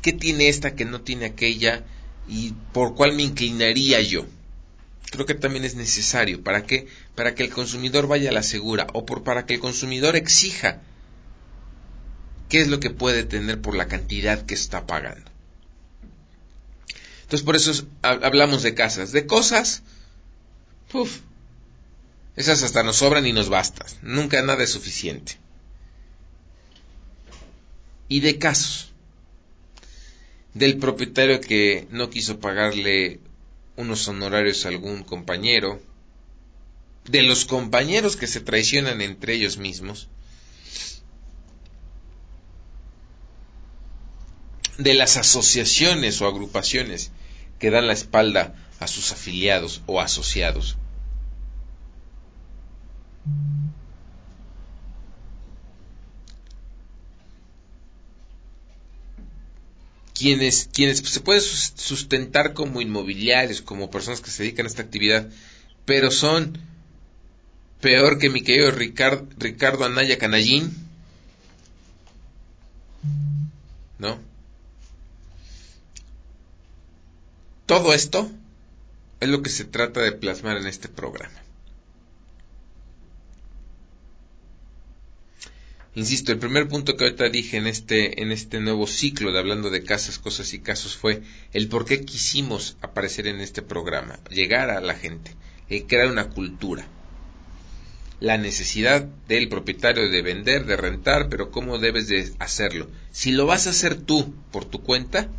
¿Qué 0.00 0.14
tiene 0.14 0.48
esta 0.48 0.74
que 0.74 0.86
no 0.86 1.02
tiene 1.02 1.26
aquella? 1.26 1.84
¿Y 2.26 2.54
por 2.72 2.94
cuál 2.94 3.12
me 3.12 3.22
inclinaría 3.22 4.00
yo? 4.00 4.24
Creo 5.10 5.26
que 5.26 5.34
también 5.34 5.64
es 5.64 5.74
necesario. 5.74 6.42
¿Para 6.42 6.64
qué? 6.64 6.88
Para 7.14 7.34
que 7.34 7.44
el 7.44 7.50
consumidor 7.50 8.06
vaya 8.06 8.30
a 8.30 8.32
la 8.32 8.42
segura 8.42 8.86
o 8.92 9.06
por, 9.06 9.22
para 9.22 9.46
que 9.46 9.54
el 9.54 9.60
consumidor 9.60 10.16
exija 10.16 10.82
qué 12.48 12.60
es 12.60 12.68
lo 12.68 12.80
que 12.80 12.90
puede 12.90 13.24
tener 13.24 13.60
por 13.60 13.76
la 13.76 13.88
cantidad 13.88 14.44
que 14.44 14.54
está 14.54 14.86
pagando. 14.86 15.30
Entonces 17.22 17.44
por 17.44 17.56
eso 17.56 17.86
hablamos 18.02 18.62
de 18.62 18.74
casas. 18.74 19.10
De 19.12 19.26
cosas, 19.26 19.82
uf, 20.92 21.20
esas 22.36 22.62
hasta 22.62 22.82
nos 22.82 22.96
sobran 22.96 23.26
y 23.26 23.32
nos 23.32 23.48
bastan. 23.48 23.86
Nunca 24.02 24.42
nada 24.42 24.62
es 24.62 24.70
suficiente. 24.70 25.36
Y 28.08 28.20
de 28.20 28.38
casos. 28.38 28.92
Del 30.54 30.78
propietario 30.78 31.40
que 31.40 31.88
no 31.90 32.10
quiso 32.10 32.38
pagarle 32.38 33.20
unos 33.76 34.06
honorarios 34.08 34.64
a 34.64 34.68
algún 34.68 35.02
compañero. 35.02 35.80
De 37.04 37.22
los 37.22 37.44
compañeros 37.44 38.16
que 38.16 38.26
se 38.26 38.40
traicionan 38.40 39.00
entre 39.00 39.34
ellos 39.34 39.58
mismos. 39.58 40.08
de 44.78 44.94
las 44.94 45.16
asociaciones 45.16 46.20
o 46.20 46.26
agrupaciones 46.26 47.10
que 47.58 47.70
dan 47.70 47.86
la 47.86 47.92
espalda 47.92 48.54
a 48.78 48.86
sus 48.86 49.12
afiliados 49.12 49.82
o 49.86 50.00
asociados. 50.00 50.76
Quienes, 60.16 60.68
quienes 60.72 60.98
se 60.98 61.20
pueden 61.20 61.42
sustentar 61.42 62.54
como 62.54 62.80
inmobiliarios, 62.80 63.60
como 63.60 63.90
personas 63.90 64.20
que 64.20 64.30
se 64.30 64.44
dedican 64.44 64.66
a 64.66 64.68
esta 64.68 64.82
actividad, 64.82 65.28
pero 65.84 66.10
son 66.10 66.58
peor 67.80 68.18
que 68.18 68.30
mi 68.30 68.42
querido 68.42 68.70
Ricardo, 68.70 69.26
Ricardo 69.36 69.84
Anaya 69.84 70.18
Canallín, 70.18 70.74
¿no? 73.98 74.18
Todo 77.66 77.92
esto 77.92 78.30
es 79.20 79.28
lo 79.28 79.42
que 79.42 79.50
se 79.50 79.64
trata 79.64 80.00
de 80.00 80.12
plasmar 80.12 80.56
en 80.56 80.66
este 80.66 80.88
programa. 80.88 81.45
Insisto, 85.96 86.30
el 86.30 86.38
primer 86.38 86.68
punto 86.68 86.94
que 86.94 87.04
ahorita 87.04 87.30
dije 87.30 87.56
en 87.56 87.66
este, 87.66 88.20
en 88.20 88.30
este 88.30 88.60
nuevo 88.60 88.86
ciclo 88.86 89.32
de 89.32 89.38
hablando 89.38 89.70
de 89.70 89.82
casas, 89.82 90.18
cosas 90.18 90.52
y 90.52 90.58
casos 90.58 90.94
fue 90.94 91.22
el 91.54 91.68
por 91.68 91.86
qué 91.86 92.04
quisimos 92.04 92.76
aparecer 92.82 93.26
en 93.26 93.40
este 93.40 93.62
programa, 93.62 94.20
llegar 94.28 94.68
a 94.68 94.82
la 94.82 94.92
gente, 94.92 95.30
y 95.70 95.80
crear 95.84 96.08
una 96.08 96.28
cultura. 96.28 96.86
La 98.20 98.36
necesidad 98.36 99.06
del 99.26 99.48
propietario 99.48 100.10
de 100.10 100.20
vender, 100.20 100.66
de 100.66 100.76
rentar, 100.76 101.30
pero 101.30 101.50
cómo 101.50 101.78
debes 101.78 102.08
de 102.08 102.30
hacerlo. 102.40 102.90
Si 103.10 103.32
lo 103.32 103.46
vas 103.46 103.66
a 103.66 103.70
hacer 103.70 103.96
tú 103.96 104.34
por 104.52 104.66
tu 104.66 104.82
cuenta, 104.82 105.30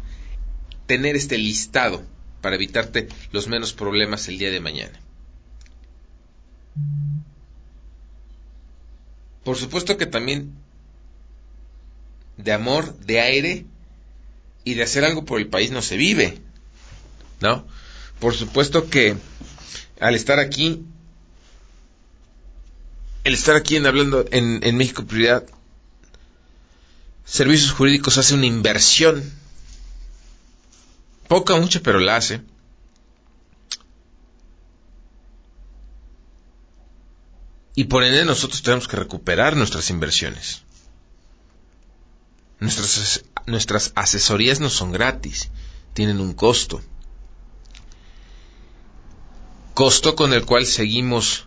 tener 0.87 1.15
este 1.15 1.37
listado 1.37 2.03
para 2.41 2.55
evitarte 2.55 3.09
los 3.31 3.47
menos 3.47 3.73
problemas 3.73 4.27
el 4.27 4.39
día 4.39 4.49
de 4.49 4.59
mañana. 4.59 4.99
Por 9.47 9.55
supuesto 9.55 9.95
que 9.95 10.05
también 10.05 10.51
de 12.35 12.51
amor, 12.51 12.99
de 12.99 13.21
aire 13.21 13.65
y 14.65 14.73
de 14.73 14.83
hacer 14.83 15.05
algo 15.05 15.23
por 15.23 15.39
el 15.39 15.47
país 15.47 15.71
no 15.71 15.81
se 15.81 15.95
vive, 15.95 16.37
¿no? 17.39 17.65
Por 18.19 18.35
supuesto 18.35 18.89
que 18.89 19.15
al 20.01 20.15
estar 20.15 20.39
aquí, 20.39 20.83
el 23.23 23.33
estar 23.33 23.55
aquí 23.55 23.77
en 23.77 23.85
hablando 23.85 24.25
en, 24.31 24.75
México 24.75 25.05
Prioridad, 25.05 25.45
Servicios 27.23 27.71
Jurídicos 27.71 28.17
hace 28.17 28.33
una 28.33 28.47
inversión 28.47 29.31
Poca 31.29 31.55
mucha, 31.55 31.79
pero 31.79 32.01
la 32.01 32.17
hace. 32.17 32.41
Y 37.77 37.83
por 37.83 38.03
ende 38.03 38.25
nosotros 38.25 38.63
tenemos 38.63 38.87
que 38.87 38.97
recuperar 38.97 39.55
nuestras 39.55 39.91
inversiones. 39.91 40.63
Nuestras, 42.59 43.91
asesorías 43.93 44.59
no 44.59 44.71
son 44.71 44.91
gratis, 44.91 45.51
tienen 45.93 46.19
un 46.19 46.33
costo. 46.33 46.81
Costo 49.75 50.15
con 50.15 50.33
el 50.33 50.43
cual 50.43 50.65
seguimos 50.65 51.45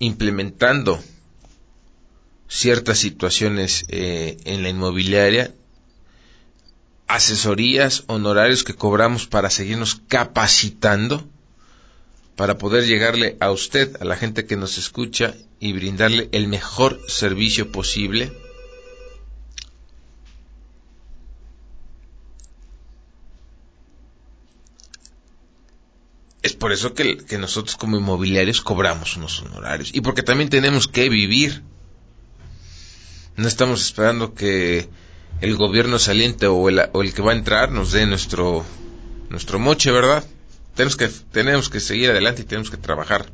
implementando 0.00 1.00
ciertas 2.48 2.98
situaciones 2.98 3.84
eh, 3.88 4.38
en 4.44 4.64
la 4.64 4.70
inmobiliaria 4.70 5.54
asesorías, 7.06 8.02
honorarios 8.08 8.64
que 8.64 8.74
cobramos 8.74 9.28
para 9.28 9.50
seguirnos 9.50 10.00
capacitando, 10.08 11.28
para 12.36 12.58
poder 12.58 12.84
llegarle 12.84 13.36
a 13.40 13.50
usted, 13.50 13.96
a 14.00 14.04
la 14.04 14.14
gente 14.14 14.44
que 14.44 14.56
nos 14.56 14.76
escucha 14.76 15.34
y 15.58 15.72
brindarle 15.72 16.28
el 16.32 16.48
mejor 16.48 17.00
servicio 17.08 17.72
posible. 17.72 18.30
Es 26.42 26.52
por 26.52 26.72
eso 26.72 26.94
que, 26.94 27.24
nosotros 27.38 27.76
como 27.76 27.96
inmobiliarios 27.96 28.60
cobramos 28.60 29.16
unos 29.16 29.40
honorarios 29.40 29.92
y 29.94 30.02
porque 30.02 30.22
también 30.22 30.50
tenemos 30.50 30.86
que 30.86 31.08
vivir. 31.08 31.62
No 33.36 33.48
estamos 33.48 33.84
esperando 33.84 34.34
que 34.34 34.88
el 35.40 35.56
gobierno 35.56 35.98
saliente 35.98 36.46
o 36.46 36.68
el, 36.68 36.82
o 36.92 37.02
el 37.02 37.14
que 37.14 37.22
va 37.22 37.32
a 37.32 37.36
entrar 37.36 37.72
nos 37.72 37.92
dé 37.92 38.06
nuestro, 38.06 38.64
nuestro 39.28 39.58
moche, 39.58 39.90
¿verdad? 39.90 40.24
Tenemos 40.76 40.96
que, 40.96 41.08
tenemos 41.08 41.70
que 41.70 41.80
seguir 41.80 42.10
adelante 42.10 42.42
y 42.42 42.44
tenemos 42.44 42.70
que 42.70 42.76
trabajar. 42.76 43.32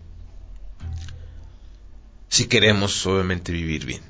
Si 2.29 2.47
queremos, 2.47 3.05
obviamente, 3.05 3.51
vivir 3.53 3.85
bien. 3.85 4.01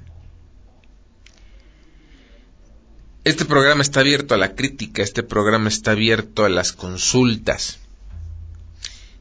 Este 3.25 3.45
programa 3.45 3.83
está 3.83 4.01
abierto 4.01 4.35
a 4.35 4.39
la 4.39 4.55
crítica, 4.55 5.03
este 5.03 5.23
programa 5.23 5.69
está 5.69 5.93
abierto 5.93 6.45
a 6.45 6.51
las 6.51 6.73
consultas. 6.73 7.79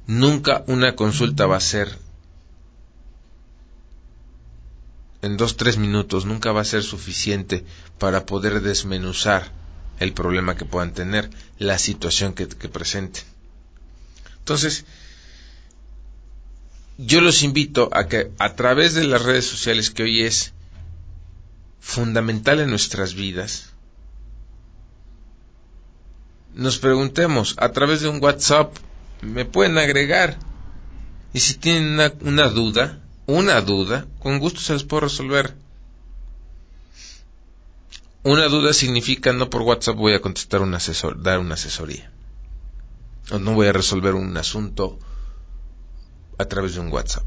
Nunca 0.08 0.64
una 0.68 0.96
consulta 0.96 1.46
va 1.46 1.56
a 1.58 1.62
ser 1.62 1.98
en 5.22 5.38
dos, 5.38 5.56
tres 5.56 5.78
minutos 5.78 6.26
nunca 6.26 6.52
va 6.52 6.62
a 6.62 6.66
ser 6.66 6.84
suficiente 6.84 7.64
para 8.00 8.26
poder 8.26 8.62
desmenuzar 8.62 9.52
el 10.00 10.14
problema 10.14 10.56
que 10.56 10.66
puedan 10.66 10.94
tener, 10.94 11.30
la 11.60 11.78
situación 11.78 12.34
que, 12.34 12.48
que 12.48 12.68
presenten. 12.70 13.24
Entonces, 14.42 14.86
yo 16.98 17.22
los 17.22 17.44
invito 17.44 17.90
a 17.94 18.08
que 18.08 18.32
a 18.40 18.56
través 18.56 18.96
de 18.96 19.04
las 19.04 19.22
redes 19.22 19.46
sociales 19.46 19.92
que 19.92 20.04
hoy 20.04 20.24
es 20.24 20.54
fundamental 21.80 22.60
en 22.60 22.70
nuestras 22.70 23.14
vidas, 23.14 23.70
nos 26.56 26.80
preguntemos 26.80 27.56
a 27.58 27.72
través 27.72 28.02
de 28.02 28.10
un 28.10 28.22
WhatsApp, 28.22 28.76
me 29.22 29.46
pueden 29.46 29.78
agregar. 29.78 30.38
Y 31.34 31.40
si 31.40 31.54
tienen 31.56 32.12
una, 32.22 32.48
duda, 32.50 33.00
una 33.26 33.62
duda, 33.62 34.06
con 34.20 34.40
gusto 34.40 34.60
se 34.60 34.74
les 34.74 34.84
puede 34.84 35.04
resolver. 35.04 35.56
Una 38.24 38.48
duda 38.48 38.74
significa 38.74 39.34
no 39.34 39.50
por 39.50 39.62
WhatsApp 39.62 39.96
voy 39.96 40.14
a 40.14 40.22
contestar 40.22 40.62
asesor, 40.74 41.22
dar 41.22 41.40
una 41.40 41.54
asesoría. 41.54 42.12
No 43.30 43.54
voy 43.54 43.68
a 43.68 43.74
resolver 43.74 44.14
un 44.16 44.36
asunto 44.36 45.00
a 46.38 46.46
través 46.46 46.74
de 46.74 46.82
un 46.82 46.92
WhatsApp. 46.92 47.26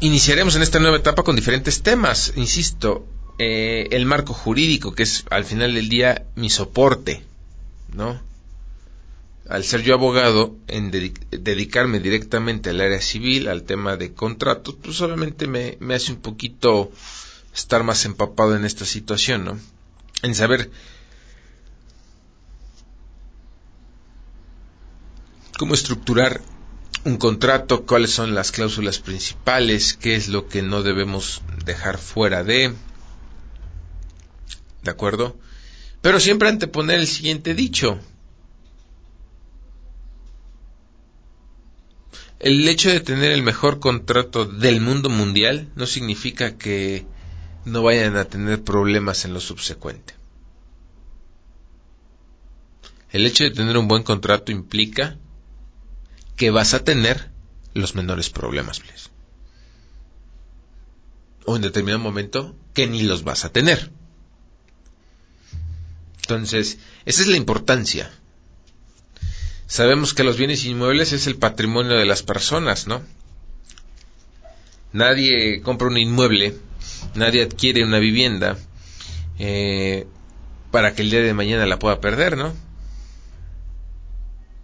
Iniciaremos 0.00 0.54
en 0.54 0.62
esta 0.62 0.78
nueva 0.78 0.98
etapa 0.98 1.24
con 1.24 1.34
diferentes 1.34 1.82
temas, 1.82 2.32
insisto, 2.36 3.04
eh, 3.38 3.88
el 3.90 4.06
marco 4.06 4.32
jurídico, 4.32 4.94
que 4.94 5.02
es 5.02 5.24
al 5.30 5.44
final 5.44 5.74
del 5.74 5.88
día 5.88 6.24
mi 6.36 6.50
soporte, 6.50 7.24
¿no? 7.92 8.20
Al 9.48 9.64
ser 9.64 9.82
yo 9.82 9.94
abogado, 9.94 10.54
en 10.68 10.90
dedicarme 10.90 11.98
directamente 11.98 12.70
al 12.70 12.80
área 12.80 13.00
civil, 13.00 13.48
al 13.48 13.62
tema 13.62 13.96
de 13.96 14.12
contratos, 14.12 14.76
pues 14.80 14.96
solamente 14.96 15.46
me, 15.46 15.78
me 15.80 15.94
hace 15.94 16.12
un 16.12 16.20
poquito 16.20 16.92
estar 17.54 17.82
más 17.82 18.04
empapado 18.04 18.56
en 18.56 18.64
esta 18.64 18.84
situación, 18.84 19.44
¿no? 19.44 19.58
En 20.22 20.34
saber 20.34 20.70
cómo 25.58 25.74
estructurar 25.74 26.40
un 27.04 27.16
contrato, 27.16 27.84
cuáles 27.86 28.10
son 28.10 28.34
las 28.34 28.52
cláusulas 28.52 28.98
principales, 28.98 29.94
qué 29.94 30.14
es 30.14 30.28
lo 30.28 30.48
que 30.48 30.62
no 30.62 30.82
debemos 30.82 31.42
dejar 31.64 31.98
fuera 31.98 32.44
de, 32.44 32.74
¿de 34.82 34.90
acuerdo? 34.90 35.36
Pero 36.00 36.20
siempre 36.20 36.48
anteponer 36.48 37.00
el 37.00 37.06
siguiente 37.06 37.54
dicho. 37.54 37.98
El 42.38 42.68
hecho 42.68 42.88
de 42.88 43.00
tener 43.00 43.32
el 43.32 43.42
mejor 43.42 43.80
contrato 43.80 44.44
del 44.44 44.80
mundo 44.80 45.08
mundial 45.08 45.68
no 45.74 45.86
significa 45.86 46.56
que 46.56 47.04
no 47.68 47.82
vayan 47.82 48.16
a 48.16 48.24
tener 48.24 48.62
problemas 48.62 49.24
en 49.24 49.34
lo 49.34 49.40
subsecuente. 49.40 50.14
El 53.10 53.26
hecho 53.26 53.44
de 53.44 53.50
tener 53.50 53.76
un 53.76 53.88
buen 53.88 54.02
contrato 54.02 54.52
implica 54.52 55.16
que 56.36 56.50
vas 56.50 56.74
a 56.74 56.84
tener 56.84 57.30
los 57.74 57.94
menores 57.94 58.30
problemas, 58.30 58.80
please. 58.80 59.08
O 61.46 61.56
en 61.56 61.62
determinado 61.62 62.02
momento 62.02 62.54
que 62.74 62.86
ni 62.86 63.02
los 63.02 63.24
vas 63.24 63.44
a 63.44 63.52
tener. 63.52 63.90
Entonces, 66.22 66.78
esa 67.06 67.22
es 67.22 67.28
la 67.28 67.38
importancia. 67.38 68.10
Sabemos 69.66 70.12
que 70.12 70.24
los 70.24 70.36
bienes 70.36 70.64
inmuebles 70.64 71.12
es 71.12 71.26
el 71.26 71.36
patrimonio 71.36 71.96
de 71.96 72.04
las 72.04 72.22
personas, 72.22 72.86
¿no? 72.86 73.02
Nadie 74.92 75.62
compra 75.62 75.88
un 75.88 75.98
inmueble, 75.98 76.56
nadie 77.14 77.42
adquiere 77.42 77.84
una 77.84 77.98
vivienda 77.98 78.56
eh, 79.38 80.06
para 80.70 80.94
que 80.94 81.02
el 81.02 81.10
día 81.10 81.20
de 81.20 81.34
mañana 81.34 81.66
la 81.66 81.78
pueda 81.78 82.00
perder, 82.00 82.36
¿no? 82.36 82.52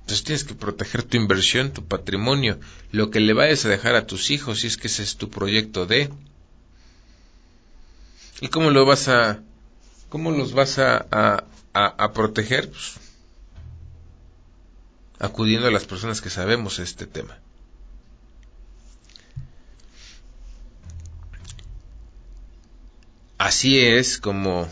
Entonces 0.01 0.25
tienes 0.25 0.45
que 0.45 0.55
proteger 0.55 1.03
tu 1.03 1.17
inversión, 1.17 1.73
tu 1.73 1.87
patrimonio, 1.87 2.61
lo 2.93 3.11
que 3.11 3.21
le 3.21 3.33
vayas 3.33 3.65
a 3.65 3.71
dejar 3.71 3.95
a 3.95 4.07
tus 4.07 4.31
hijos, 4.31 4.61
si 4.61 4.67
es 4.67 4.77
que 4.77 4.89
ese 4.89 5.03
es 5.03 5.17
tu 5.17 5.31
proyecto 5.31 5.87
de. 5.87 6.11
¿Y 8.43 8.49
cómo 8.49 8.71
lo 8.71 8.85
vas 8.85 9.09
a, 9.09 9.41
cómo 10.11 10.31
los 10.31 10.53
vas 10.53 10.79
a, 10.79 11.07
a, 11.73 12.13
proteger? 12.13 12.71
Pues, 12.71 12.97
acudiendo 15.19 15.69
a 15.69 15.71
las 15.71 15.87
personas 15.87 16.21
que 16.21 16.29
sabemos 16.29 16.79
este 16.81 17.07
tema. 17.07 17.39
Así 23.39 23.79
es 23.79 24.19
como 24.19 24.69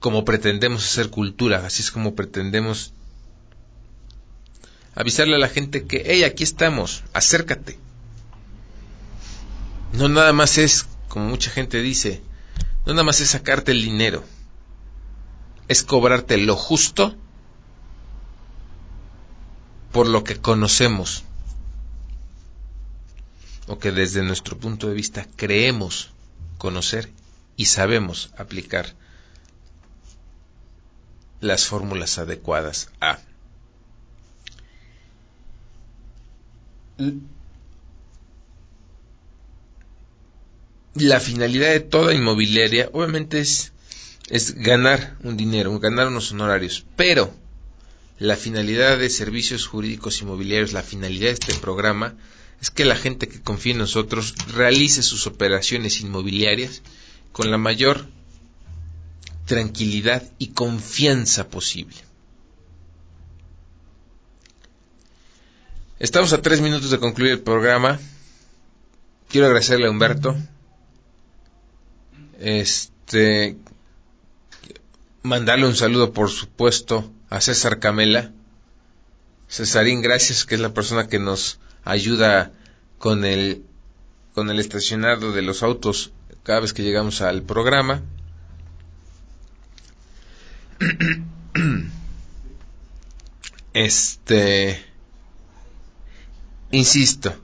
como 0.00 0.26
pretendemos 0.26 0.84
hacer 0.84 1.08
cultura, 1.08 1.64
así 1.64 1.80
es 1.80 1.90
como 1.90 2.14
pretendemos 2.14 2.92
avisarle 4.94 5.36
a 5.36 5.38
la 5.38 5.48
gente 5.48 5.86
que, 5.86 6.02
hey, 6.04 6.24
aquí 6.24 6.44
estamos, 6.44 7.04
acércate. 7.14 7.78
No 9.94 10.10
nada 10.10 10.34
más 10.34 10.58
es, 10.58 10.86
como 11.08 11.28
mucha 11.28 11.50
gente 11.50 11.80
dice, 11.80 12.20
no 12.84 12.92
nada 12.92 13.04
más 13.04 13.20
es 13.20 13.30
sacarte 13.30 13.72
el 13.72 13.82
dinero, 13.82 14.24
es 15.68 15.82
cobrarte 15.82 16.36
lo 16.36 16.54
justo 16.54 17.16
por 19.90 20.06
lo 20.06 20.22
que 20.22 20.36
conocemos 20.36 21.24
o 23.66 23.78
que 23.78 23.92
desde 23.92 24.22
nuestro 24.22 24.58
punto 24.58 24.88
de 24.88 24.94
vista 24.94 25.26
creemos 25.36 26.12
conocer 26.58 27.10
y 27.56 27.66
sabemos 27.66 28.30
aplicar 28.36 28.94
las 31.40 31.66
fórmulas 31.66 32.18
adecuadas 32.18 32.90
a. 33.00 33.18
La 40.94 41.20
finalidad 41.20 41.70
de 41.70 41.80
toda 41.80 42.14
inmobiliaria 42.14 42.88
obviamente 42.92 43.40
es, 43.40 43.72
es 44.28 44.54
ganar 44.54 45.16
un 45.22 45.36
dinero, 45.36 45.78
ganar 45.80 46.06
unos 46.06 46.30
honorarios, 46.32 46.86
pero 46.96 47.34
la 48.18 48.36
finalidad 48.36 48.98
de 48.98 49.10
servicios 49.10 49.66
jurídicos 49.66 50.22
inmobiliarios, 50.22 50.72
la 50.72 50.82
finalidad 50.82 51.26
de 51.26 51.32
este 51.32 51.54
programa 51.54 52.14
es 52.60 52.70
que 52.70 52.84
la 52.84 52.96
gente 52.96 53.28
que 53.28 53.42
confía 53.42 53.72
en 53.72 53.78
nosotros 53.78 54.34
realice 54.54 55.02
sus 55.02 55.26
operaciones 55.26 56.00
inmobiliarias 56.00 56.82
con 57.32 57.50
la 57.50 57.58
mayor 57.58 58.06
tranquilidad 59.46 60.22
y 60.38 60.48
confianza 60.48 61.48
posible. 61.48 61.96
Estamos 65.98 66.32
a 66.32 66.42
tres 66.42 66.60
minutos 66.60 66.90
de 66.90 66.98
concluir 66.98 67.32
el 67.32 67.40
programa. 67.40 67.98
Quiero 69.28 69.46
agradecerle 69.46 69.86
a 69.86 69.90
Humberto. 69.90 70.36
Este. 72.40 73.56
Mandarle 75.22 75.66
un 75.66 75.76
saludo, 75.76 76.12
por 76.12 76.30
supuesto, 76.30 77.10
a 77.30 77.40
César 77.40 77.78
Camela. 77.78 78.32
Cesarín, 79.48 80.02
gracias, 80.02 80.44
que 80.44 80.56
es 80.56 80.60
la 80.60 80.74
persona 80.74 81.08
que 81.08 81.18
nos 81.18 81.58
ayuda 81.84 82.52
con 82.98 83.24
el, 83.24 83.64
con 84.34 84.50
el 84.50 84.58
estacionado 84.58 85.32
de 85.32 85.42
los 85.42 85.62
autos 85.62 86.12
cada 86.42 86.60
vez 86.60 86.72
que 86.72 86.82
llegamos 86.82 87.20
al 87.20 87.42
programa. 87.42 88.02
Este, 93.74 94.80
insisto, 96.70 97.34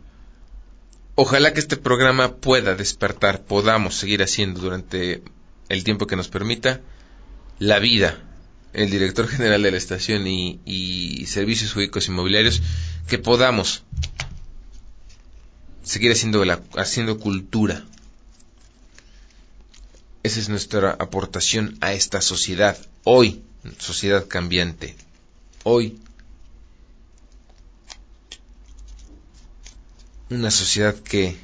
ojalá 1.17 1.53
que 1.53 1.59
este 1.59 1.77
programa 1.77 2.37
pueda 2.37 2.77
despertar, 2.77 3.43
podamos 3.43 3.97
seguir 3.97 4.23
haciendo 4.23 4.61
durante 4.61 5.25
el 5.69 5.83
tiempo 5.83 6.07
que 6.07 6.15
nos 6.15 6.29
permita 6.29 6.83
la 7.59 7.81
vida, 7.81 8.17
el 8.73 8.91
director 8.91 9.27
general 9.27 9.63
de 9.63 9.73
la 9.73 9.77
estación 9.77 10.27
y, 10.27 11.25
servicios 11.27 11.73
jurídicos 11.73 12.09
inmobiliarios, 12.09 12.63
que 13.09 13.19
podamos 13.19 13.83
seguir 15.83 16.13
haciendo, 16.13 16.43
haciendo 16.77 17.19
cultura. 17.19 17.85
Esa 20.23 20.41
es 20.41 20.49
nuestra 20.49 20.91
aportación 20.91 21.79
a 21.81 21.93
esta 21.93 22.21
sociedad, 22.21 22.77
Hoy, 23.05 23.43
sociedad 23.79 24.29
cambiante, 24.29 24.95
hoy, 25.65 25.99
una 30.29 30.51
sociedad 30.51 30.95
que 30.95 31.37